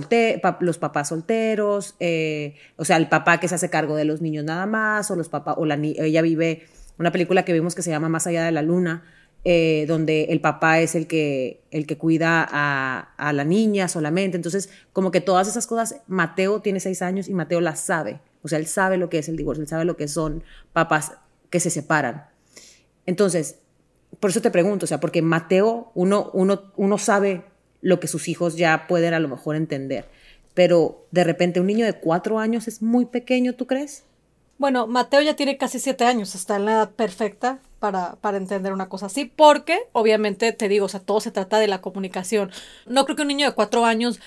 los 0.61 0.79
papás 0.79 1.09
solteros, 1.09 1.97
eh, 2.01 2.55
o 2.77 2.85
sea, 2.85 2.97
el 2.97 3.09
papá 3.09 3.39
que 3.41 3.49
se 3.49 3.57
hace 3.57 3.69
cargo 3.69 3.97
de 3.97 4.05
los 4.05 4.23
niños 4.23 4.45
nada 4.45 4.67
más, 4.67 5.11
o 5.11 5.17
los 5.17 5.29
papás, 5.29 5.57
o 5.59 5.67
la, 5.67 5.75
ella 5.75 6.23
vive, 6.23 6.67
una 6.99 7.13
película 7.13 7.45
que 7.45 7.53
vimos 7.53 7.75
que 7.75 7.83
se 7.83 7.91
llama 7.91 8.09
Más 8.09 8.27
allá 8.27 8.45
de 8.45 8.53
la 8.53 8.63
luna, 8.63 9.05
eh, 9.45 9.87
donde 9.87 10.25
el 10.25 10.41
papá 10.41 10.81
es 10.81 10.95
el 10.95 11.07
que, 11.07 11.63
el 11.71 11.87
que 11.87 11.97
cuida 11.97 12.47
a, 12.51 13.33
la 13.33 13.45
niña 13.45 13.89
solamente. 13.89 14.37
Entonces, 14.37 14.69
como 14.93 15.11
que 15.11 15.21
todas 15.21 15.49
esas 15.49 15.67
cosas, 15.67 16.01
Mateo 16.07 16.61
tiene 16.61 16.81
seis 16.81 17.03
años 17.03 17.29
y 17.29 17.35
Mateo 17.35 17.61
las 17.61 17.81
sabe. 17.81 18.21
O 18.43 18.49
sea, 18.49 18.59
él 18.59 18.67
sabe 18.67 18.97
lo 18.97 19.09
que 19.09 19.19
es 19.19 19.29
el 19.29 19.37
divorcio, 19.37 19.63
él 19.63 19.69
sabe 19.69 19.85
lo 19.85 19.97
que 19.97 20.09
son 20.09 20.43
papás 20.73 21.13
que 21.51 21.61
se 21.61 21.71
separan. 21.71 22.27
Entonces, 23.07 23.61
por 24.21 24.31
eso 24.31 24.43
te 24.43 24.51
pregunto, 24.51 24.85
o 24.85 24.87
sea, 24.89 25.01
porque 25.01 25.23
Mateo, 25.23 25.93
uno, 25.95 26.31
uno, 26.35 26.73
uno 26.77 26.99
sabe 26.99 27.45
lo 27.81 28.01
que 28.01 28.09
sus 28.09 28.29
hijos 28.29 28.57
ya 28.57 28.87
pueden 28.89 29.15
a 29.15 29.21
lo 29.21 29.29
mejor 29.29 29.55
entender, 29.57 30.07
pero 30.55 31.07
de 31.13 31.25
repente 31.25 31.61
un 31.61 31.69
niño 31.69 31.87
de 31.87 31.95
cuatro 31.95 32.39
años 32.39 32.67
es 32.67 32.83
muy 32.83 33.07
pequeño, 33.07 33.55
¿tú 33.55 33.67
crees? 33.67 34.05
Bueno, 34.59 34.89
Mateo 34.89 35.23
ya 35.23 35.37
tiene 35.37 35.57
casi 35.57 35.79
siete 35.79 36.05
años, 36.05 36.35
está 36.35 36.57
en 36.57 36.65
la 36.65 36.73
edad 36.73 36.91
perfecta 36.91 37.61
para, 37.79 38.17
para 38.17 38.37
entender 38.37 38.73
una 38.73 38.89
cosa 38.89 39.07
así, 39.07 39.25
porque 39.25 39.79
obviamente 39.93 40.53
te 40.53 40.69
digo, 40.69 40.87
o 40.87 40.89
sea, 40.89 41.01
todo 41.01 41.21
se 41.21 41.31
trata 41.31 41.59
de 41.59 41.69
la 41.69 41.81
comunicación. 41.81 42.51
No 42.87 43.05
creo 43.05 43.17
que 43.17 43.23
un 43.23 43.29
niño 43.29 43.47
de 43.47 43.55
cuatro 43.55 43.85
años 43.85 44.21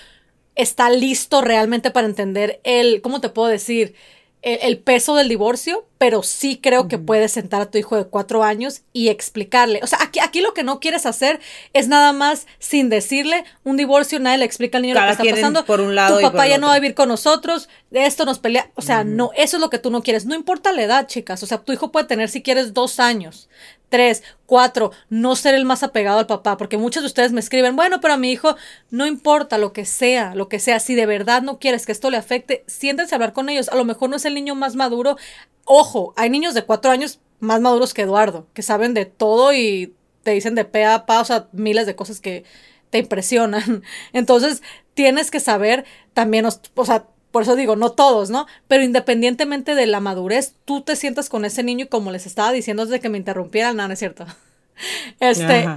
está 0.54 0.90
listo 0.90 1.40
realmente 1.40 1.90
para 1.90 2.06
entender 2.06 2.60
el, 2.64 3.02
¿cómo 3.02 3.20
te 3.20 3.28
puedo 3.28 3.48
decir? 3.48 3.94
el, 4.42 4.78
peso 4.78 5.14
del 5.14 5.28
divorcio, 5.28 5.86
pero 6.02 6.24
sí 6.24 6.58
creo 6.60 6.88
que 6.88 6.98
puedes 6.98 7.30
sentar 7.30 7.62
a 7.62 7.70
tu 7.70 7.78
hijo 7.78 7.96
de 7.96 8.06
cuatro 8.06 8.42
años 8.42 8.82
y 8.92 9.08
explicarle. 9.08 9.78
O 9.84 9.86
sea, 9.86 10.00
aquí, 10.02 10.18
aquí 10.18 10.40
lo 10.40 10.52
que 10.52 10.64
no 10.64 10.80
quieres 10.80 11.06
hacer 11.06 11.38
es 11.74 11.86
nada 11.86 12.12
más 12.12 12.48
sin 12.58 12.88
decirle 12.88 13.44
un 13.62 13.76
divorcio, 13.76 14.18
nadie 14.18 14.38
le 14.38 14.44
explica 14.44 14.78
al 14.78 14.82
niño 14.82 14.94
lo 14.96 15.00
que 15.00 15.10
está 15.12 15.24
pasando. 15.36 15.64
Por 15.64 15.80
un 15.80 15.94
lado 15.94 16.16
tu 16.16 16.22
papá 16.22 16.48
ya 16.48 16.58
no 16.58 16.66
va 16.66 16.74
a 16.74 16.80
vivir 16.80 16.96
con 16.96 17.08
nosotros, 17.08 17.68
esto 17.92 18.24
nos 18.24 18.40
pelea. 18.40 18.68
O 18.74 18.82
sea, 18.82 19.04
no, 19.04 19.30
eso 19.36 19.58
es 19.58 19.60
lo 19.60 19.70
que 19.70 19.78
tú 19.78 19.92
no 19.92 20.02
quieres. 20.02 20.26
No 20.26 20.34
importa 20.34 20.72
la 20.72 20.82
edad, 20.82 21.06
chicas. 21.06 21.40
O 21.44 21.46
sea, 21.46 21.58
tu 21.58 21.72
hijo 21.72 21.92
puede 21.92 22.06
tener, 22.06 22.28
si 22.30 22.42
quieres, 22.42 22.74
dos 22.74 22.98
años, 22.98 23.48
tres, 23.88 24.24
cuatro, 24.46 24.90
no 25.08 25.36
ser 25.36 25.54
el 25.54 25.66
más 25.66 25.82
apegado 25.82 26.18
al 26.18 26.26
papá, 26.26 26.56
porque 26.56 26.78
muchos 26.78 27.02
de 27.02 27.06
ustedes 27.06 27.30
me 27.32 27.40
escriben, 27.40 27.76
bueno, 27.76 28.00
pero 28.00 28.14
a 28.14 28.16
mi 28.16 28.32
hijo 28.32 28.56
no 28.90 29.06
importa 29.06 29.56
lo 29.56 29.72
que 29.72 29.84
sea, 29.84 30.34
lo 30.34 30.48
que 30.48 30.58
sea, 30.58 30.80
si 30.80 30.94
de 30.94 31.06
verdad 31.06 31.42
no 31.42 31.58
quieres 31.58 31.86
que 31.86 31.92
esto 31.92 32.10
le 32.10 32.16
afecte, 32.16 32.64
siéntense 32.66 33.14
a 33.14 33.16
hablar 33.16 33.34
con 33.34 33.48
ellos. 33.48 33.68
A 33.68 33.76
lo 33.76 33.84
mejor 33.84 34.10
no 34.10 34.16
es 34.16 34.24
el 34.24 34.34
niño 34.34 34.54
más 34.54 34.74
maduro. 34.76 35.16
Ojo, 35.64 36.12
hay 36.16 36.30
niños 36.30 36.54
de 36.54 36.64
cuatro 36.64 36.90
años 36.90 37.20
más 37.40 37.60
maduros 37.60 37.94
que 37.94 38.02
Eduardo, 38.02 38.46
que 38.54 38.62
saben 38.62 38.94
de 38.94 39.04
todo 39.06 39.52
y 39.52 39.94
te 40.22 40.30
dicen 40.32 40.54
de 40.54 40.64
pe 40.64 40.84
a 40.84 41.06
pa, 41.06 41.20
o 41.20 41.24
sea, 41.24 41.48
miles 41.52 41.86
de 41.86 41.96
cosas 41.96 42.20
que 42.20 42.44
te 42.90 42.98
impresionan. 42.98 43.82
Entonces, 44.12 44.62
tienes 44.94 45.30
que 45.30 45.40
saber 45.40 45.84
también, 46.14 46.46
o 46.46 46.84
sea, 46.84 47.06
por 47.32 47.42
eso 47.42 47.56
digo, 47.56 47.76
no 47.76 47.90
todos, 47.92 48.30
¿no? 48.30 48.46
Pero 48.68 48.84
independientemente 48.84 49.74
de 49.74 49.86
la 49.86 50.00
madurez, 50.00 50.54
tú 50.64 50.82
te 50.82 50.96
sientas 50.96 51.28
con 51.28 51.44
ese 51.44 51.62
niño 51.62 51.86
y 51.86 51.88
como 51.88 52.12
les 52.12 52.26
estaba 52.26 52.52
diciendo 52.52 52.84
desde 52.84 53.00
que 53.00 53.08
me 53.08 53.18
interrumpieran, 53.18 53.76
no, 53.76 53.86
no 53.86 53.92
es 53.92 53.98
cierto. 53.98 54.26
Este, 55.20 55.68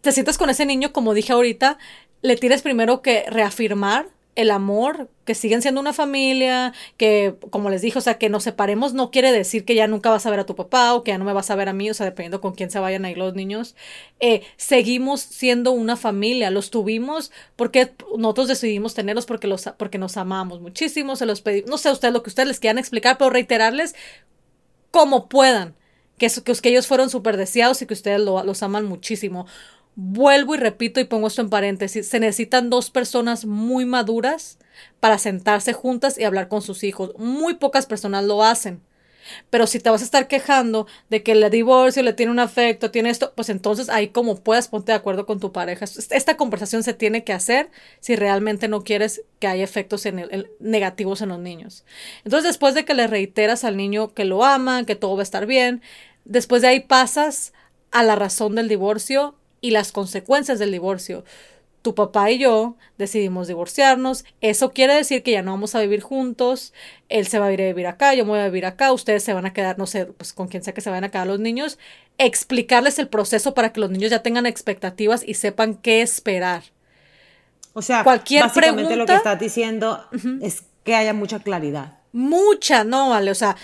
te 0.00 0.12
sientas 0.12 0.38
con 0.38 0.48
ese 0.48 0.64
niño, 0.64 0.92
como 0.92 1.12
dije 1.12 1.32
ahorita, 1.32 1.76
le 2.22 2.36
tienes 2.36 2.62
primero 2.62 3.02
que 3.02 3.24
reafirmar 3.28 4.06
el 4.38 4.52
amor, 4.52 5.10
que 5.24 5.34
siguen 5.34 5.62
siendo 5.62 5.80
una 5.80 5.92
familia, 5.92 6.72
que 6.96 7.34
como 7.50 7.70
les 7.70 7.82
dije, 7.82 7.98
o 7.98 8.00
sea, 8.00 8.18
que 8.18 8.28
nos 8.28 8.44
separemos 8.44 8.94
no 8.94 9.10
quiere 9.10 9.32
decir 9.32 9.64
que 9.64 9.74
ya 9.74 9.88
nunca 9.88 10.10
vas 10.10 10.26
a 10.26 10.30
ver 10.30 10.38
a 10.38 10.46
tu 10.46 10.54
papá 10.54 10.94
o 10.94 11.02
que 11.02 11.10
ya 11.10 11.18
no 11.18 11.24
me 11.24 11.32
vas 11.32 11.50
a 11.50 11.56
ver 11.56 11.68
a 11.68 11.72
mí, 11.72 11.90
o 11.90 11.94
sea, 11.94 12.06
dependiendo 12.06 12.40
con 12.40 12.54
quién 12.54 12.70
se 12.70 12.78
vayan 12.78 13.04
ahí 13.04 13.16
los 13.16 13.34
niños. 13.34 13.74
Eh, 14.20 14.42
seguimos 14.56 15.22
siendo 15.22 15.72
una 15.72 15.96
familia, 15.96 16.52
los 16.52 16.70
tuvimos 16.70 17.32
porque 17.56 17.94
nosotros 18.16 18.46
decidimos 18.46 18.94
tenerlos 18.94 19.26
porque, 19.26 19.48
los, 19.48 19.68
porque 19.76 19.98
nos 19.98 20.16
amamos 20.16 20.60
muchísimo, 20.60 21.16
se 21.16 21.26
los 21.26 21.40
pedimos, 21.40 21.68
no 21.68 21.76
sé 21.76 21.90
ustedes 21.90 22.14
lo 22.14 22.22
que 22.22 22.30
ustedes 22.30 22.46
les 22.46 22.60
quieran 22.60 22.78
explicar, 22.78 23.18
pero 23.18 23.30
reiterarles 23.30 23.96
como 24.92 25.28
puedan. 25.28 25.74
Que, 26.16 26.28
que, 26.28 26.52
que 26.52 26.68
ellos 26.68 26.86
fueron 26.86 27.10
súper 27.10 27.36
deseados 27.36 27.80
y 27.82 27.86
que 27.86 27.94
ustedes 27.94 28.20
los 28.20 28.62
aman 28.62 28.86
muchísimo. 28.86 29.46
Vuelvo 30.00 30.54
y 30.54 30.58
repito 30.58 31.00
y 31.00 31.04
pongo 31.06 31.26
esto 31.26 31.42
en 31.42 31.50
paréntesis, 31.50 32.06
se 32.06 32.20
necesitan 32.20 32.70
dos 32.70 32.88
personas 32.88 33.46
muy 33.46 33.84
maduras 33.84 34.58
para 35.00 35.18
sentarse 35.18 35.72
juntas 35.72 36.16
y 36.16 36.22
hablar 36.22 36.46
con 36.46 36.62
sus 36.62 36.84
hijos. 36.84 37.14
Muy 37.18 37.54
pocas 37.54 37.86
personas 37.86 38.22
lo 38.22 38.44
hacen. 38.44 38.80
Pero 39.50 39.66
si 39.66 39.80
te 39.80 39.90
vas 39.90 40.00
a 40.02 40.04
estar 40.04 40.28
quejando 40.28 40.86
de 41.10 41.24
que 41.24 41.32
el 41.32 41.50
divorcio 41.50 42.04
le 42.04 42.12
tiene 42.12 42.30
un 42.30 42.38
afecto, 42.38 42.92
tiene 42.92 43.10
esto, 43.10 43.32
pues 43.34 43.48
entonces 43.48 43.88
ahí 43.88 44.10
como 44.10 44.36
puedas 44.36 44.68
ponte 44.68 44.92
de 44.92 44.96
acuerdo 44.98 45.26
con 45.26 45.40
tu 45.40 45.50
pareja. 45.50 45.84
Esta 46.10 46.36
conversación 46.36 46.84
se 46.84 46.94
tiene 46.94 47.24
que 47.24 47.32
hacer 47.32 47.68
si 47.98 48.14
realmente 48.14 48.68
no 48.68 48.84
quieres 48.84 49.22
que 49.40 49.48
haya 49.48 49.64
efectos 49.64 50.04
negativos 50.60 51.22
en 51.22 51.30
los 51.30 51.40
niños. 51.40 51.84
Entonces 52.24 52.44
después 52.44 52.74
de 52.74 52.84
que 52.84 52.94
le 52.94 53.08
reiteras 53.08 53.64
al 53.64 53.76
niño 53.76 54.14
que 54.14 54.24
lo 54.24 54.44
aman, 54.44 54.86
que 54.86 54.94
todo 54.94 55.16
va 55.16 55.22
a 55.22 55.24
estar 55.24 55.46
bien, 55.46 55.82
después 56.24 56.62
de 56.62 56.68
ahí 56.68 56.78
pasas 56.78 57.52
a 57.90 58.04
la 58.04 58.14
razón 58.14 58.54
del 58.54 58.68
divorcio 58.68 59.34
y 59.60 59.70
las 59.70 59.92
consecuencias 59.92 60.58
del 60.58 60.72
divorcio. 60.72 61.24
Tu 61.82 61.94
papá 61.94 62.30
y 62.30 62.38
yo 62.38 62.76
decidimos 62.98 63.46
divorciarnos. 63.46 64.24
Eso 64.40 64.72
quiere 64.72 64.94
decir 64.94 65.22
que 65.22 65.30
ya 65.30 65.42
no 65.42 65.52
vamos 65.52 65.74
a 65.74 65.80
vivir 65.80 66.00
juntos. 66.00 66.72
Él 67.08 67.26
se 67.26 67.38
va 67.38 67.46
a 67.46 67.52
ir 67.52 67.62
a 67.62 67.66
vivir 67.66 67.86
acá, 67.86 68.14
yo 68.14 68.24
me 68.24 68.32
voy 68.32 68.40
a 68.40 68.46
vivir 68.46 68.66
acá. 68.66 68.92
Ustedes 68.92 69.22
se 69.22 69.32
van 69.32 69.46
a 69.46 69.52
quedar, 69.52 69.78
no 69.78 69.86
sé, 69.86 70.06
pues 70.06 70.32
con 70.32 70.48
quien 70.48 70.62
sea 70.64 70.74
que 70.74 70.80
se 70.80 70.90
vayan 70.90 71.04
a 71.04 71.10
quedar 71.10 71.26
los 71.26 71.40
niños. 71.40 71.78
Explicarles 72.18 72.98
el 72.98 73.08
proceso 73.08 73.54
para 73.54 73.72
que 73.72 73.80
los 73.80 73.90
niños 73.90 74.10
ya 74.10 74.22
tengan 74.22 74.44
expectativas 74.44 75.22
y 75.26 75.34
sepan 75.34 75.74
qué 75.74 76.02
esperar. 76.02 76.64
O 77.74 77.82
sea, 77.82 78.02
cualquier 78.02 78.42
básicamente 78.42 78.96
lo 78.96 79.06
que 79.06 79.14
estás 79.14 79.38
diciendo 79.38 80.04
es 80.42 80.64
que 80.82 80.96
haya 80.96 81.14
mucha 81.14 81.38
claridad. 81.38 81.98
Mucha, 82.12 82.82
no, 82.82 83.10
vale. 83.10 83.30
O 83.30 83.34
sea, 83.36 83.56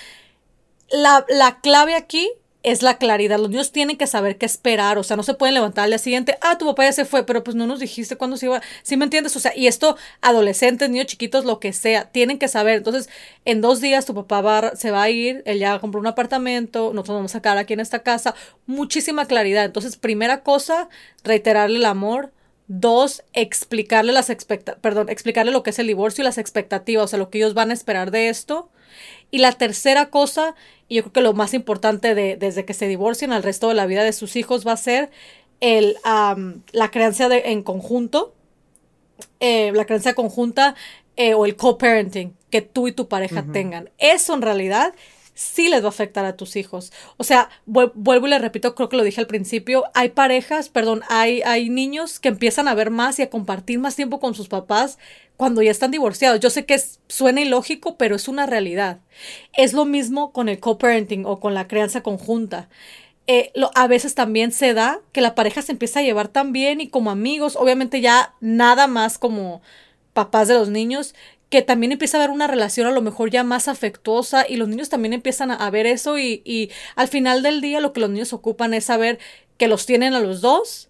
la, 0.91 1.27
la 1.29 1.61
clave 1.61 1.97
aquí 1.97 2.31
es 2.65 2.83
la 2.83 2.97
claridad. 2.99 3.39
Los 3.39 3.51
niños 3.51 3.71
tienen 3.71 3.97
que 3.97 4.07
saber 4.07 4.39
qué 4.39 4.47
esperar, 4.47 4.99
o 4.99 5.05
sea, 5.05 5.17
no 5.17 5.23
se 5.23 5.35
pueden 5.35 5.55
levantar 5.55 5.85
al 5.85 5.91
día 5.91 5.99
siguiente, 5.99 6.39
ah, 6.41 6.59
tu 6.59 6.65
papá 6.67 6.85
ya 6.85 6.93
se 6.93 7.05
fue, 7.05 7.25
pero 7.25 7.45
pues 7.45 7.55
no 7.55 7.67
nos 7.67 7.79
dijiste 7.79 8.17
cuándo 8.17 8.37
se 8.37 8.47
iba, 8.47 8.63
¿sí 8.83 8.97
me 8.97 9.05
entiendes? 9.05 9.37
O 9.37 9.41
sea, 9.41 9.53
y 9.55 9.69
esto, 9.69 9.97
adolescentes, 10.23 10.91
niños 10.91 11.07
chiquitos, 11.07 11.45
lo 11.45 11.61
que 11.61 11.73
sea, 11.73 12.11
tienen 12.11 12.39
que 12.39 12.49
saber. 12.49 12.79
Entonces, 12.79 13.09
en 13.45 13.61
dos 13.61 13.81
días 13.81 14.07
tu 14.07 14.15
papá 14.15 14.41
va, 14.41 14.77
se 14.77 14.91
va 14.91 15.03
a 15.03 15.11
ir, 15.11 15.43
él 15.47 15.59
ya 15.59 15.79
compró 15.79 16.01
un 16.01 16.07
apartamento, 16.07 16.93
nosotros 16.95 17.17
vamos 17.17 17.33
a 17.33 17.39
sacar 17.39 17.59
aquí 17.59 17.75
en 17.75 17.81
esta 17.81 18.01
casa, 18.01 18.35
muchísima 18.67 19.27
claridad. 19.27 19.65
Entonces, 19.65 19.97
primera 19.97 20.43
cosa, 20.43 20.89
reiterarle 21.23 21.77
el 21.79 21.85
amor. 21.85 22.33
Dos, 22.67 23.23
explicarle 23.35 24.13
las 24.13 24.31
expectativas, 24.31 24.81
perdón, 24.81 25.09
explicarle 25.11 25.53
lo 25.53 25.63
que 25.63 25.71
es 25.71 25.79
el 25.79 25.87
divorcio 25.87 26.23
y 26.23 26.25
las 26.25 26.39
expectativas, 26.39 27.05
o 27.05 27.09
sea, 27.09 27.19
lo 27.19 27.29
que 27.31 27.39
ellos 27.39 27.55
van 27.55 27.71
a 27.71 27.75
esperar 27.75 28.11
de 28.11 28.29
esto. 28.29 28.71
Y 29.31 29.39
la 29.39 29.53
tercera 29.53 30.11
cosa, 30.11 30.55
y 30.89 30.97
yo 30.97 31.03
creo 31.03 31.13
que 31.13 31.21
lo 31.21 31.33
más 31.35 31.55
importante 31.55 32.15
de, 32.15 32.37
desde 32.37 32.65
que 32.65 32.75
se 32.75 32.89
divorcien 32.89 33.33
al 33.33 33.43
resto 33.43 33.69
de 33.69 33.75
la 33.75 33.87
vida 33.87 34.03
de 34.05 34.13
sus 34.13 34.37
hijos 34.37 34.67
va 34.67 34.73
a 34.73 34.77
ser 34.77 35.11
el, 35.61 35.97
la 36.73 36.91
creencia 36.91 37.29
de, 37.29 37.43
en 37.47 37.63
conjunto, 37.63 38.35
eh, 39.41 39.73
la 39.73 39.85
creencia 39.85 40.15
conjunta 40.15 40.75
eh, 41.17 41.35
o 41.35 41.47
el 41.47 41.57
co-parenting 41.57 42.35
que 42.51 42.63
tú 42.63 42.89
y 42.89 42.93
tu 42.93 43.09
pareja 43.09 43.45
tengan. 43.53 43.91
Eso 43.99 44.35
en 44.35 44.43
realidad 44.43 44.95
sí 45.35 45.69
les 45.69 45.83
va 45.83 45.87
a 45.87 45.89
afectar 45.91 46.25
a 46.25 46.37
tus 46.37 46.57
hijos. 46.57 46.93
O 47.17 47.25
sea, 47.25 47.51
vuelvo 47.67 48.27
y 48.27 48.31
le 48.31 48.39
repito, 48.39 48.75
creo 48.75 48.89
que 48.89 48.97
lo 48.97 49.03
dije 49.03 49.21
al 49.21 49.27
principio, 49.27 49.85
hay 49.95 50.11
parejas, 50.11 50.69
perdón, 50.69 51.03
hay, 51.09 51.43
hay 51.43 51.69
niños 51.69 52.21
que 52.21 52.29
empiezan 52.29 52.69
a 52.69 52.75
ver 52.75 52.91
más 52.91 53.19
y 53.19 53.23
a 53.23 53.31
compartir 53.31 53.79
más 53.79 53.97
tiempo 53.97 54.21
con 54.21 54.35
sus 54.35 54.49
papás 54.49 54.99
cuando 55.37 55.63
ya 55.63 55.71
están 55.71 55.91
divorciados. 55.91 56.41
Yo 56.41 56.51
sé 56.51 56.65
que 56.65 56.81
suena 57.09 57.41
ilógico, 57.41 57.97
pero 57.97 58.17
es 58.17 58.29
una 58.29 58.47
realidad. 58.47 59.01
Es 59.53 59.73
lo 59.73 59.85
mismo 59.85 60.33
con 60.33 60.49
el 60.49 60.61
co-parenting 60.61 61.27
o 61.27 61.41
con 61.41 61.55
la 61.55 61.67
crianza 61.67 62.03
conjunta. 62.03 62.69
Eh, 63.27 63.51
lo, 63.55 63.71
a 63.75 63.87
veces 63.89 64.15
también 64.15 64.53
se 64.53 64.75
da 64.75 65.01
que 65.13 65.23
la 65.23 65.35
pareja 65.35 65.63
se 65.63 65.73
empieza 65.73 66.01
a 66.01 66.03
llevar 66.03 66.29
tan 66.29 66.53
bien 66.53 66.81
y 66.81 66.89
como 66.89 67.11
amigos, 67.11 67.57
obviamente 67.57 68.01
ya 68.01 68.35
nada 68.41 68.87
más 68.87 69.19
como 69.19 69.63
papás 70.13 70.47
de 70.47 70.55
los 70.55 70.69
niños, 70.69 71.15
que 71.51 71.63
también 71.63 71.93
empieza 71.93 72.17
a 72.17 72.21
haber 72.23 72.35
una 72.35 72.47
relación 72.47 72.87
a 72.87 72.91
lo 72.91 73.03
mejor 73.03 73.31
ya 73.31 73.45
más 73.45 73.69
afectuosa 73.69 74.45
y 74.49 74.57
los 74.57 74.69
niños 74.69 74.89
también 74.89 75.13
empiezan 75.13 75.51
a, 75.51 75.71
ver 75.71 75.87
eso 75.87 76.19
y, 76.19 76.43
y, 76.45 76.71
al 76.97 77.09
final 77.09 77.43
del 77.43 77.61
día 77.61 77.81
lo 77.81 77.93
que 77.93 78.01
los 78.01 78.11
niños 78.11 78.33
ocupan 78.33 78.75
es 78.75 78.87
saber 78.87 79.19
que 79.57 79.69
los 79.69 79.87
tienen 79.87 80.15
a 80.15 80.21
los 80.21 80.41
dos 80.41 80.89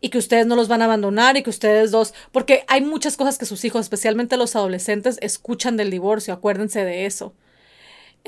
y 0.00 0.10
que 0.10 0.18
ustedes 0.18 0.46
no 0.46 0.56
los 0.56 0.68
van 0.68 0.82
a 0.82 0.86
abandonar 0.86 1.36
y 1.36 1.42
que 1.42 1.50
ustedes 1.50 1.90
dos, 1.90 2.14
porque 2.32 2.64
hay 2.68 2.82
muchas 2.82 3.16
cosas 3.16 3.38
que 3.38 3.46
sus 3.46 3.64
hijos, 3.64 3.82
especialmente 3.82 4.36
los 4.36 4.54
adolescentes, 4.56 5.18
escuchan 5.20 5.76
del 5.76 5.90
divorcio, 5.90 6.32
acuérdense 6.32 6.84
de 6.84 7.06
eso. 7.06 7.34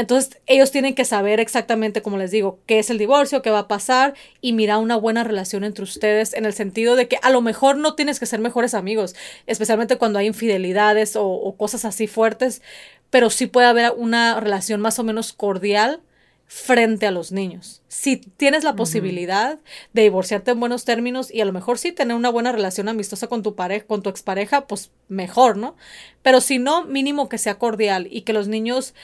Entonces 0.00 0.40
ellos 0.46 0.70
tienen 0.70 0.94
que 0.94 1.04
saber 1.04 1.40
exactamente, 1.40 2.00
como 2.00 2.16
les 2.16 2.30
digo, 2.30 2.58
qué 2.64 2.78
es 2.78 2.88
el 2.88 2.96
divorcio, 2.96 3.42
qué 3.42 3.50
va 3.50 3.58
a 3.58 3.68
pasar 3.68 4.14
y 4.40 4.54
mirar 4.54 4.78
una 4.78 4.96
buena 4.96 5.24
relación 5.24 5.62
entre 5.62 5.84
ustedes 5.84 6.32
en 6.32 6.46
el 6.46 6.54
sentido 6.54 6.96
de 6.96 7.06
que 7.06 7.18
a 7.20 7.28
lo 7.28 7.42
mejor 7.42 7.76
no 7.76 7.94
tienes 7.94 8.18
que 8.18 8.24
ser 8.24 8.40
mejores 8.40 8.72
amigos, 8.72 9.14
especialmente 9.46 9.98
cuando 9.98 10.18
hay 10.18 10.26
infidelidades 10.26 11.16
o, 11.16 11.26
o 11.26 11.54
cosas 11.54 11.84
así 11.84 12.06
fuertes, 12.06 12.62
pero 13.10 13.28
sí 13.28 13.44
puede 13.44 13.66
haber 13.66 13.92
una 13.94 14.40
relación 14.40 14.80
más 14.80 14.98
o 14.98 15.04
menos 15.04 15.34
cordial 15.34 16.00
frente 16.46 17.06
a 17.06 17.10
los 17.10 17.30
niños. 17.30 17.82
Si 17.88 18.16
tienes 18.16 18.64
la 18.64 18.76
posibilidad 18.76 19.58
de 19.92 20.02
divorciarte 20.02 20.52
en 20.52 20.60
buenos 20.60 20.86
términos 20.86 21.30
y 21.30 21.42
a 21.42 21.44
lo 21.44 21.52
mejor 21.52 21.78
sí 21.78 21.92
tener 21.92 22.16
una 22.16 22.30
buena 22.30 22.52
relación 22.52 22.88
amistosa 22.88 23.26
con 23.26 23.42
tu 23.42 23.54
pareja, 23.54 23.86
con 23.86 24.02
tu 24.02 24.08
expareja, 24.08 24.66
pues 24.66 24.90
mejor, 25.08 25.58
¿no? 25.58 25.76
Pero 26.22 26.40
si 26.40 26.58
no, 26.58 26.86
mínimo 26.86 27.28
que 27.28 27.36
sea 27.36 27.58
cordial 27.58 28.08
y 28.10 28.22
que 28.22 28.32
los 28.32 28.48
niños 28.48 28.94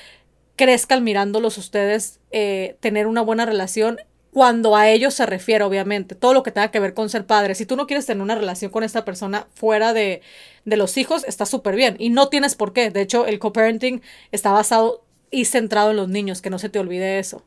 crezcan 0.57 1.05
mirándolos 1.05 1.59
ustedes, 1.59 2.21
eh, 2.31 2.77
tener 2.81 3.07
una 3.07 3.21
buena 3.21 3.47
relación 3.47 3.99
cuando 4.33 4.77
a 4.77 4.91
ellos 4.91 5.15
se 5.15 5.25
refiere, 5.25 5.65
obviamente, 5.65 6.15
todo 6.15 6.35
lo 6.35 6.43
que 6.43 6.51
tenga 6.51 6.71
que 6.71 6.81
ver 6.81 6.93
con 6.93 7.09
ser 7.09 7.25
padre. 7.25 7.55
Si 7.55 7.65
tú 7.65 7.75
no 7.75 7.87
quieres 7.87 8.05
tener 8.05 8.23
una 8.23 8.35
relación 8.35 8.71
con 8.71 8.83
esta 8.85 9.05
persona 9.05 9.47
fuera 9.55 9.95
de, 9.95 10.21
de 10.67 10.77
los 10.77 10.99
hijos, 10.99 11.25
está 11.25 11.47
súper 11.47 11.75
bien. 11.75 11.97
Y 11.99 12.11
no 12.11 12.29
tienes 12.29 12.55
por 12.55 12.75
qué. 12.75 12.91
De 12.91 13.01
hecho, 13.01 13.27
el 13.27 13.39
co-parenting 13.39 14.03
está 14.33 14.53
basado 14.53 15.05
y 15.31 15.47
centrado 15.47 15.91
en 15.91 15.97
los 15.97 16.09
niños, 16.09 16.43
que 16.43 16.51
no 16.51 16.59
se 16.59 16.69
te 16.69 16.79
olvide 16.79 17.19
eso. 17.19 17.45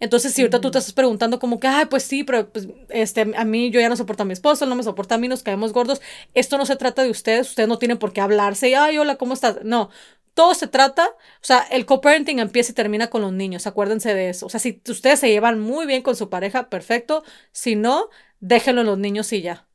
Entonces, 0.00 0.32
si 0.32 0.40
ahorita 0.40 0.60
tú 0.60 0.70
te 0.70 0.78
estás 0.78 0.94
preguntando 0.94 1.38
como 1.38 1.60
que, 1.60 1.68
ay, 1.68 1.84
pues 1.86 2.02
sí, 2.04 2.24
pero 2.24 2.50
pues, 2.50 2.68
este, 2.88 3.32
a 3.36 3.44
mí 3.44 3.70
yo 3.70 3.80
ya 3.80 3.88
no 3.90 3.96
soporto 3.96 4.22
a 4.22 4.26
mi 4.26 4.32
esposo, 4.32 4.64
no 4.66 4.74
me 4.74 4.82
soporta 4.82 5.16
a 5.16 5.18
mí, 5.18 5.28
nos 5.28 5.42
caemos 5.42 5.72
gordos. 5.72 6.00
Esto 6.34 6.56
no 6.58 6.66
se 6.66 6.76
trata 6.76 7.02
de 7.02 7.10
ustedes, 7.10 7.50
ustedes 7.50 7.68
no 7.68 7.78
tienen 7.78 7.98
por 7.98 8.12
qué 8.12 8.22
hablarse 8.22 8.70
y, 8.70 8.74
ay, 8.74 8.98
hola, 8.98 9.16
¿cómo 9.16 9.34
estás? 9.34 9.58
No, 9.62 9.90
todo 10.34 10.54
se 10.54 10.68
trata, 10.68 11.06
o 11.06 11.42
sea, 11.44 11.60
el 11.70 11.84
co-parenting 11.84 12.38
empieza 12.38 12.72
y 12.72 12.74
termina 12.74 13.10
con 13.10 13.20
los 13.20 13.32
niños, 13.32 13.66
acuérdense 13.66 14.14
de 14.14 14.30
eso. 14.30 14.46
O 14.46 14.48
sea, 14.48 14.58
si 14.58 14.80
ustedes 14.88 15.20
se 15.20 15.28
llevan 15.28 15.60
muy 15.60 15.86
bien 15.86 16.02
con 16.02 16.16
su 16.16 16.30
pareja, 16.30 16.70
perfecto. 16.70 17.22
Si 17.52 17.76
no, 17.76 18.08
déjenlo 18.40 18.80
en 18.80 18.86
los 18.86 18.98
niños 18.98 19.32
y 19.32 19.42
ya. 19.42 19.66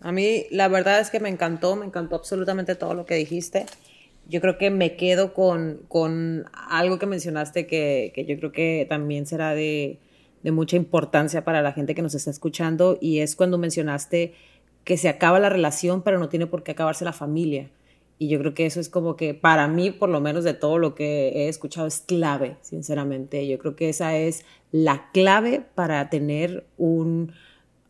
A 0.00 0.10
mí 0.12 0.46
la 0.50 0.68
verdad 0.68 1.00
es 1.00 1.10
que 1.10 1.20
me 1.20 1.28
encantó, 1.28 1.76
me 1.76 1.86
encantó 1.86 2.16
absolutamente 2.16 2.74
todo 2.74 2.94
lo 2.94 3.06
que 3.06 3.14
dijiste 3.14 3.66
yo 4.28 4.40
creo 4.40 4.58
que 4.58 4.70
me 4.70 4.96
quedo 4.96 5.34
con, 5.34 5.80
con 5.88 6.44
algo 6.52 6.98
que 6.98 7.06
mencionaste 7.06 7.66
que, 7.66 8.12
que, 8.14 8.24
yo 8.24 8.36
creo 8.38 8.52
que 8.52 8.86
también 8.88 9.26
será 9.26 9.54
de, 9.54 9.98
de, 10.42 10.52
mucha 10.52 10.76
importancia 10.76 11.44
para 11.44 11.62
la 11.62 11.72
gente 11.72 11.94
que 11.94 12.02
nos 12.02 12.14
está 12.14 12.30
escuchando 12.30 12.98
y 13.00 13.18
es 13.20 13.36
cuando 13.36 13.58
mencionaste 13.58 14.34
que 14.84 14.96
se 14.96 15.08
acaba 15.08 15.40
la 15.40 15.48
relación 15.48 16.02
pero 16.02 16.18
no 16.18 16.28
tiene 16.28 16.46
por 16.46 16.62
qué 16.62 16.72
acabarse 16.72 17.04
la 17.04 17.12
familia. 17.12 17.70
Y 18.18 18.28
yo 18.28 18.38
creo 18.38 18.54
que 18.54 18.64
eso 18.66 18.80
es 18.80 18.88
como 18.88 19.16
que 19.16 19.34
para 19.34 19.66
mí, 19.66 19.90
por 19.90 20.08
lo 20.08 20.20
menos 20.20 20.44
de 20.44 20.54
todo 20.54 20.78
lo 20.78 20.94
que 20.94 21.30
he 21.30 21.48
escuchado, 21.48 21.86
es 21.86 21.98
clave, 22.00 22.56
sinceramente. 22.62 23.46
Yo 23.48 23.58
creo 23.58 23.74
que 23.74 23.88
esa 23.88 24.16
es 24.16 24.44
la 24.70 25.10
clave 25.12 25.64
para 25.74 26.08
tener 26.10 26.64
un, 26.78 27.32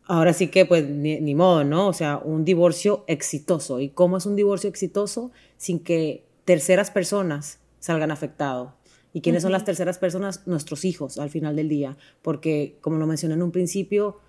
ahora 0.05 0.33
sí 0.33 0.47
que 0.47 0.65
pues 0.65 0.89
ni, 0.89 1.19
ni, 1.19 1.35
modo, 1.35 1.63
¿no? 1.63 1.87
O 1.87 1.93
sea, 1.93 2.17
un 2.17 2.43
divorcio 2.43 3.03
exitoso. 3.07 3.79
¿Y 3.79 3.89
cómo 3.89 4.17
es 4.17 4.25
un 4.25 4.35
divorcio 4.35 4.67
exitoso? 4.69 5.31
Sin 5.57 5.79
que 5.79 6.24
terceras 6.45 6.91
personas 6.91 7.59
salgan 7.79 8.11
afectados. 8.11 8.71
¿Y 9.13 9.21
quiénes 9.21 9.43
son 9.43 9.51
las 9.51 9.65
terceras 9.65 9.97
personas? 9.97 10.45
Nuestros 10.45 10.85
hijos 10.85 11.17
al 11.17 11.29
final 11.29 11.55
del 11.55 11.69
día. 11.69 11.97
Porque, 12.21 12.77
como 12.81 12.97
lo 12.97 13.07
mencioné 13.07 13.35
en 13.35 13.43
un 13.43 13.51
principio, 13.51 14.19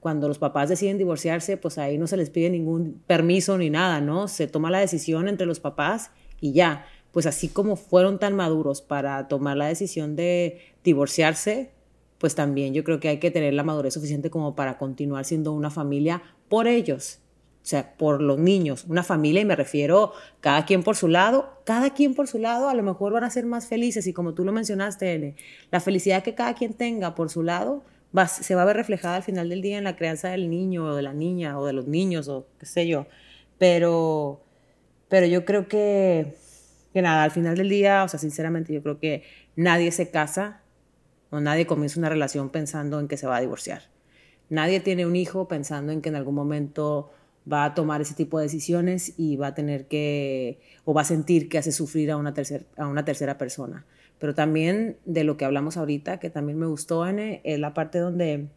cuando 0.00 0.26
los 0.26 0.38
papás 0.38 0.68
deciden 0.68 0.98
divorciarse, 0.98 1.56
pues 1.56 1.78
ahí 1.78 1.96
no 1.96 2.06
se 2.06 2.16
les 2.16 2.28
pide 2.28 2.50
ningún 2.50 3.00
permiso 3.06 3.56
ni 3.56 3.70
nada, 3.70 4.00
¿no? 4.00 4.26
Se 4.28 4.48
toma 4.48 4.70
la 4.70 4.80
decisión 4.80 5.28
entre 5.28 5.46
los 5.46 5.60
papás 5.60 6.10
y 6.40 6.52
ya. 6.52 6.86
Pues 7.12 7.26
así 7.26 7.48
como 7.48 7.76
fueron 7.76 8.18
tan 8.18 8.34
maduros 8.34 8.82
para 8.82 9.28
tomar 9.28 9.56
la 9.56 9.68
decisión 9.68 10.16
de 10.16 10.60
divorciarse, 10.82 11.70
pues 12.18 12.34
también 12.34 12.74
yo 12.74 12.82
creo 12.82 12.98
que 12.98 13.08
hay 13.08 13.18
que 13.18 13.30
tener 13.30 13.54
la 13.54 13.62
madurez 13.62 13.94
suficiente 13.94 14.30
como 14.30 14.56
para 14.56 14.76
continuar 14.76 15.24
siendo 15.24 15.52
una 15.52 15.70
familia 15.70 16.22
por 16.48 16.66
ellos 16.66 17.21
o 17.62 17.64
sea, 17.64 17.96
por 17.96 18.20
los 18.20 18.38
niños, 18.38 18.84
una 18.88 19.04
familia, 19.04 19.40
y 19.40 19.44
me 19.44 19.54
refiero 19.54 20.12
cada 20.40 20.64
quien 20.64 20.82
por 20.82 20.96
su 20.96 21.06
lado, 21.06 21.60
cada 21.64 21.94
quien 21.94 22.14
por 22.14 22.26
su 22.26 22.38
lado 22.38 22.68
a 22.68 22.74
lo 22.74 22.82
mejor 22.82 23.12
van 23.12 23.22
a 23.22 23.30
ser 23.30 23.46
más 23.46 23.68
felices 23.68 24.08
y 24.08 24.12
como 24.12 24.34
tú 24.34 24.44
lo 24.44 24.50
mencionaste, 24.50 25.36
la 25.70 25.78
felicidad 25.78 26.24
que 26.24 26.34
cada 26.34 26.54
quien 26.54 26.74
tenga 26.74 27.14
por 27.14 27.30
su 27.30 27.44
lado 27.44 27.84
va, 28.16 28.26
se 28.26 28.56
va 28.56 28.62
a 28.62 28.64
ver 28.64 28.76
reflejada 28.76 29.14
al 29.14 29.22
final 29.22 29.48
del 29.48 29.62
día 29.62 29.78
en 29.78 29.84
la 29.84 29.94
crianza 29.94 30.30
del 30.30 30.50
niño 30.50 30.86
o 30.86 30.96
de 30.96 31.02
la 31.02 31.12
niña 31.12 31.56
o 31.56 31.64
de 31.64 31.72
los 31.72 31.86
niños 31.86 32.26
o 32.26 32.48
qué 32.58 32.66
sé 32.66 32.88
yo. 32.88 33.06
Pero, 33.58 34.42
pero 35.08 35.26
yo 35.26 35.44
creo 35.44 35.68
que, 35.68 36.34
que 36.92 37.00
nada, 37.00 37.22
al 37.22 37.30
final 37.30 37.56
del 37.56 37.68
día, 37.68 38.02
o 38.02 38.08
sea, 38.08 38.18
sinceramente 38.18 38.72
yo 38.72 38.82
creo 38.82 38.98
que 38.98 39.22
nadie 39.54 39.92
se 39.92 40.10
casa 40.10 40.62
o 41.30 41.38
nadie 41.38 41.64
comienza 41.66 42.00
una 42.00 42.08
relación 42.08 42.50
pensando 42.50 42.98
en 42.98 43.06
que 43.06 43.16
se 43.16 43.28
va 43.28 43.36
a 43.36 43.40
divorciar. 43.40 43.82
Nadie 44.48 44.80
tiene 44.80 45.06
un 45.06 45.14
hijo 45.14 45.46
pensando 45.46 45.92
en 45.92 46.02
que 46.02 46.08
en 46.08 46.16
algún 46.16 46.34
momento 46.34 47.12
va 47.50 47.64
a 47.64 47.74
tomar 47.74 48.00
ese 48.00 48.14
tipo 48.14 48.38
de 48.38 48.44
decisiones 48.44 49.14
y 49.16 49.36
va 49.36 49.48
a 49.48 49.54
tener 49.54 49.86
que, 49.86 50.60
o 50.84 50.94
va 50.94 51.02
a 51.02 51.04
sentir 51.04 51.48
que 51.48 51.58
hace 51.58 51.72
sufrir 51.72 52.10
a 52.10 52.16
una, 52.16 52.34
tercer, 52.34 52.66
a 52.76 52.86
una 52.86 53.04
tercera 53.04 53.38
persona. 53.38 53.84
Pero 54.18 54.34
también 54.34 54.98
de 55.04 55.24
lo 55.24 55.36
que 55.36 55.44
hablamos 55.44 55.76
ahorita, 55.76 56.20
que 56.20 56.30
también 56.30 56.58
me 56.58 56.66
gustó, 56.66 57.06
N, 57.06 57.40
es 57.42 57.58
la 57.58 57.74
parte 57.74 57.98
donde, 57.98 58.48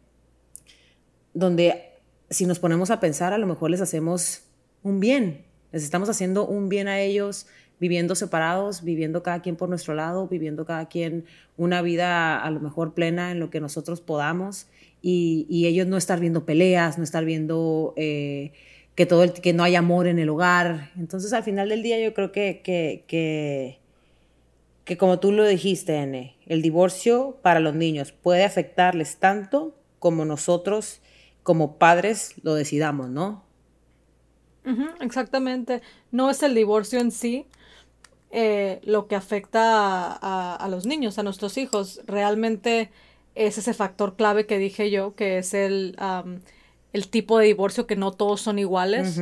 donde 1.34 1.90
si 2.30 2.46
nos 2.46 2.58
ponemos 2.58 2.90
a 2.90 3.00
pensar, 3.00 3.32
a 3.32 3.38
lo 3.38 3.46
mejor 3.46 3.70
les 3.70 3.80
hacemos 3.80 4.44
un 4.82 5.00
bien, 5.00 5.44
les 5.72 5.82
estamos 5.82 6.08
haciendo 6.08 6.46
un 6.46 6.68
bien 6.68 6.86
a 6.86 7.00
ellos, 7.00 7.48
viviendo 7.80 8.14
separados, 8.14 8.84
viviendo 8.84 9.22
cada 9.22 9.42
quien 9.42 9.56
por 9.56 9.68
nuestro 9.68 9.94
lado, 9.94 10.28
viviendo 10.28 10.64
cada 10.64 10.86
quien 10.86 11.24
una 11.56 11.82
vida 11.82 12.40
a 12.40 12.50
lo 12.50 12.60
mejor 12.60 12.94
plena 12.94 13.32
en 13.32 13.40
lo 13.40 13.50
que 13.50 13.60
nosotros 13.60 14.00
podamos 14.00 14.68
y, 15.02 15.46
y 15.50 15.66
ellos 15.66 15.86
no 15.86 15.96
estar 15.96 16.20
viendo 16.20 16.46
peleas, 16.46 16.98
no 16.98 17.04
estar 17.04 17.24
viendo... 17.24 17.92
Eh, 17.96 18.52
que, 18.96 19.06
todo 19.06 19.22
el, 19.22 19.32
que 19.34 19.52
no 19.52 19.62
hay 19.62 19.76
amor 19.76 20.08
en 20.08 20.18
el 20.18 20.30
hogar. 20.30 20.90
Entonces, 20.96 21.32
al 21.32 21.44
final 21.44 21.68
del 21.68 21.82
día, 21.82 22.00
yo 22.00 22.14
creo 22.14 22.32
que, 22.32 22.62
que, 22.64 23.04
que, 23.06 23.78
que 24.84 24.96
como 24.96 25.20
tú 25.20 25.30
lo 25.30 25.44
dijiste, 25.44 25.96
N, 25.96 26.34
el 26.46 26.62
divorcio 26.62 27.38
para 27.42 27.60
los 27.60 27.74
niños 27.74 28.10
puede 28.10 28.44
afectarles 28.44 29.18
tanto 29.18 29.76
como 29.98 30.24
nosotros, 30.24 31.00
como 31.42 31.76
padres, 31.76 32.34
lo 32.42 32.54
decidamos, 32.54 33.10
¿no? 33.10 33.44
exactamente. 35.00 35.80
No 36.10 36.28
es 36.28 36.42
el 36.42 36.52
divorcio 36.52 36.98
en 36.98 37.12
sí 37.12 37.46
eh, 38.32 38.80
lo 38.82 39.06
que 39.06 39.14
afecta 39.14 40.12
a, 40.12 40.56
a, 40.56 40.68
los 40.68 40.86
niños, 40.86 41.20
a 41.20 41.22
nuestros 41.22 41.56
hijos. 41.56 42.00
Realmente 42.04 42.90
es 43.36 43.58
ese 43.58 43.74
factor 43.74 44.16
clave 44.16 44.46
que 44.46 44.58
dije 44.58 44.90
yo, 44.90 45.14
que 45.14 45.38
es 45.38 45.54
el, 45.54 45.94
el 46.96 47.08
tipo 47.08 47.38
de 47.38 47.44
divorcio, 47.44 47.86
que 47.86 47.94
no 47.94 48.10
todos 48.10 48.40
son 48.40 48.58
iguales. 48.58 49.20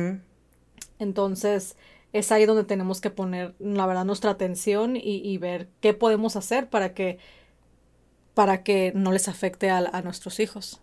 Entonces, 0.97 1.75
es 2.13 2.31
ahí 2.31 2.45
donde 2.45 2.63
tenemos 2.63 3.01
que 3.01 3.09
poner, 3.09 3.53
la 3.59 3.85
verdad, 3.85 4.05
nuestra 4.05 4.31
atención 4.31 4.95
y, 4.95 5.37
ver 5.39 5.67
qué 5.81 5.93
podemos 5.93 6.37
hacer 6.37 6.69
para 6.69 6.93
que, 6.93 7.17
para 8.33 8.63
que 8.63 8.93
no 8.95 9.11
les 9.11 9.27
afecte 9.27 9.69
a, 9.69 9.79
a 9.79 10.01
nuestros 10.03 10.39
hijos. 10.39 10.79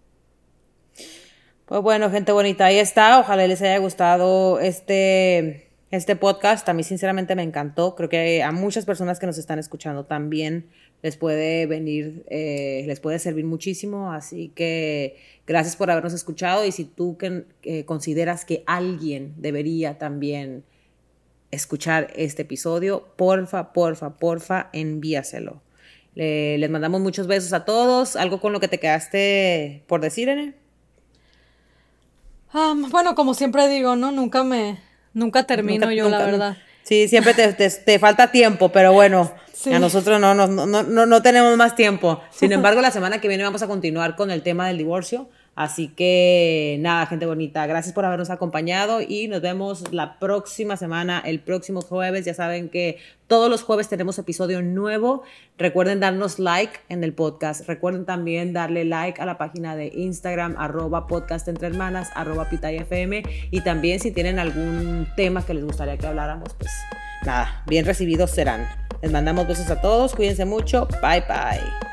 Pues 1.64 1.80
bueno, 1.80 2.10
gente 2.10 2.30
bonita, 2.32 2.66
ahí 2.66 2.78
está. 2.78 3.18
Ojalá 3.20 3.46
les 3.46 3.62
haya 3.62 3.78
gustado 3.78 4.60
este, 4.60 5.70
este 5.90 6.14
podcast. 6.14 6.68
A 6.68 6.74
mí 6.74 6.82
sinceramente 6.82 7.34
me 7.34 7.42
encantó. 7.42 7.94
Creo 7.94 8.10
que 8.10 8.42
a 8.42 8.52
muchas 8.52 8.84
personas 8.84 9.18
que 9.18 9.24
nos 9.24 9.38
están 9.38 9.58
escuchando 9.58 10.04
también 10.04 10.68
les 11.02 11.16
puede 11.16 11.66
venir, 11.66 12.24
eh, 12.30 12.84
les 12.86 13.00
puede 13.00 13.18
servir 13.18 13.44
muchísimo. 13.44 14.12
Así 14.12 14.52
que 14.54 15.16
gracias 15.46 15.76
por 15.76 15.90
habernos 15.90 16.12
escuchado. 16.12 16.64
Y 16.64 16.72
si 16.72 16.84
tú 16.84 17.18
que, 17.18 17.84
consideras 17.84 18.44
que 18.44 18.62
alguien 18.66 19.34
debería 19.36 19.98
también 19.98 20.64
escuchar 21.50 22.12
este 22.16 22.42
episodio, 22.42 23.08
porfa, 23.16 23.72
porfa, 23.72 24.16
porfa, 24.16 24.70
envíaselo. 24.72 25.60
les 26.14 26.70
mandamos 26.70 27.00
muchos 27.00 27.26
besos 27.26 27.52
a 27.52 27.64
todos. 27.64 28.16
¿Algo 28.16 28.40
con 28.40 28.52
lo 28.52 28.60
que 28.60 28.68
te 28.68 28.78
quedaste 28.78 29.82
por 29.88 30.00
decir, 30.00 30.28
Ene? 30.28 30.54
bueno, 32.90 33.14
como 33.14 33.34
siempre 33.34 33.68
digo, 33.68 33.96
¿no? 33.96 34.12
Nunca 34.12 34.44
me, 34.44 34.78
nunca 35.14 35.44
termino 35.44 35.90
yo, 35.90 36.08
la 36.08 36.24
verdad. 36.24 36.56
Sí, 36.82 37.08
siempre 37.08 37.32
te, 37.34 37.52
te, 37.52 37.98
falta 37.98 38.30
tiempo, 38.30 38.70
pero 38.70 38.92
bueno, 38.92 39.32
a 39.70 39.78
nosotros 39.78 40.20
no, 40.20 40.34
no, 40.34 40.46
no, 40.46 40.66
no, 40.66 41.06
no 41.06 41.22
tenemos 41.22 41.56
más 41.56 41.74
tiempo. 41.74 42.20
Sin 42.30 42.52
embargo, 42.52 42.80
la 42.80 42.90
semana 42.90 43.20
que 43.20 43.28
viene 43.28 43.44
vamos 43.44 43.62
a 43.62 43.66
continuar 43.66 44.16
con 44.16 44.30
el 44.30 44.42
tema 44.42 44.66
del 44.68 44.78
divorcio. 44.78 45.28
Así 45.54 45.88
que 45.88 46.78
nada, 46.80 47.04
gente 47.04 47.26
bonita, 47.26 47.66
gracias 47.66 47.94
por 47.94 48.06
habernos 48.06 48.30
acompañado 48.30 49.02
y 49.02 49.28
nos 49.28 49.42
vemos 49.42 49.92
la 49.92 50.18
próxima 50.18 50.78
semana, 50.78 51.22
el 51.26 51.40
próximo 51.40 51.82
jueves. 51.82 52.24
Ya 52.24 52.32
saben 52.32 52.70
que 52.70 52.96
todos 53.26 53.50
los 53.50 53.62
jueves 53.62 53.88
tenemos 53.88 54.18
episodio 54.18 54.62
nuevo. 54.62 55.24
Recuerden 55.58 56.00
darnos 56.00 56.38
like 56.38 56.80
en 56.88 57.04
el 57.04 57.12
podcast. 57.12 57.68
Recuerden 57.68 58.06
también 58.06 58.54
darle 58.54 58.86
like 58.86 59.20
a 59.20 59.26
la 59.26 59.36
página 59.36 59.76
de 59.76 59.88
Instagram, 59.94 60.54
arroba 60.56 61.06
podcast 61.06 61.46
entre 61.48 61.66
hermanas, 61.66 62.08
arroba 62.14 62.48
pitayfm. 62.48 63.22
Y 63.50 63.60
también 63.60 64.00
si 64.00 64.10
tienen 64.10 64.38
algún 64.38 65.06
tema 65.16 65.44
que 65.44 65.52
les 65.52 65.66
gustaría 65.66 65.98
que 65.98 66.06
habláramos, 66.06 66.48
pues 66.58 66.70
nada, 67.24 67.62
bien 67.66 67.84
recibidos 67.84 68.30
serán. 68.30 68.68
Les 69.02 69.10
mandamos 69.10 69.46
besos 69.46 69.68
a 69.70 69.80
todos, 69.80 70.14
cuídense 70.14 70.44
mucho, 70.44 70.86
bye 71.02 71.20
bye. 71.28 71.91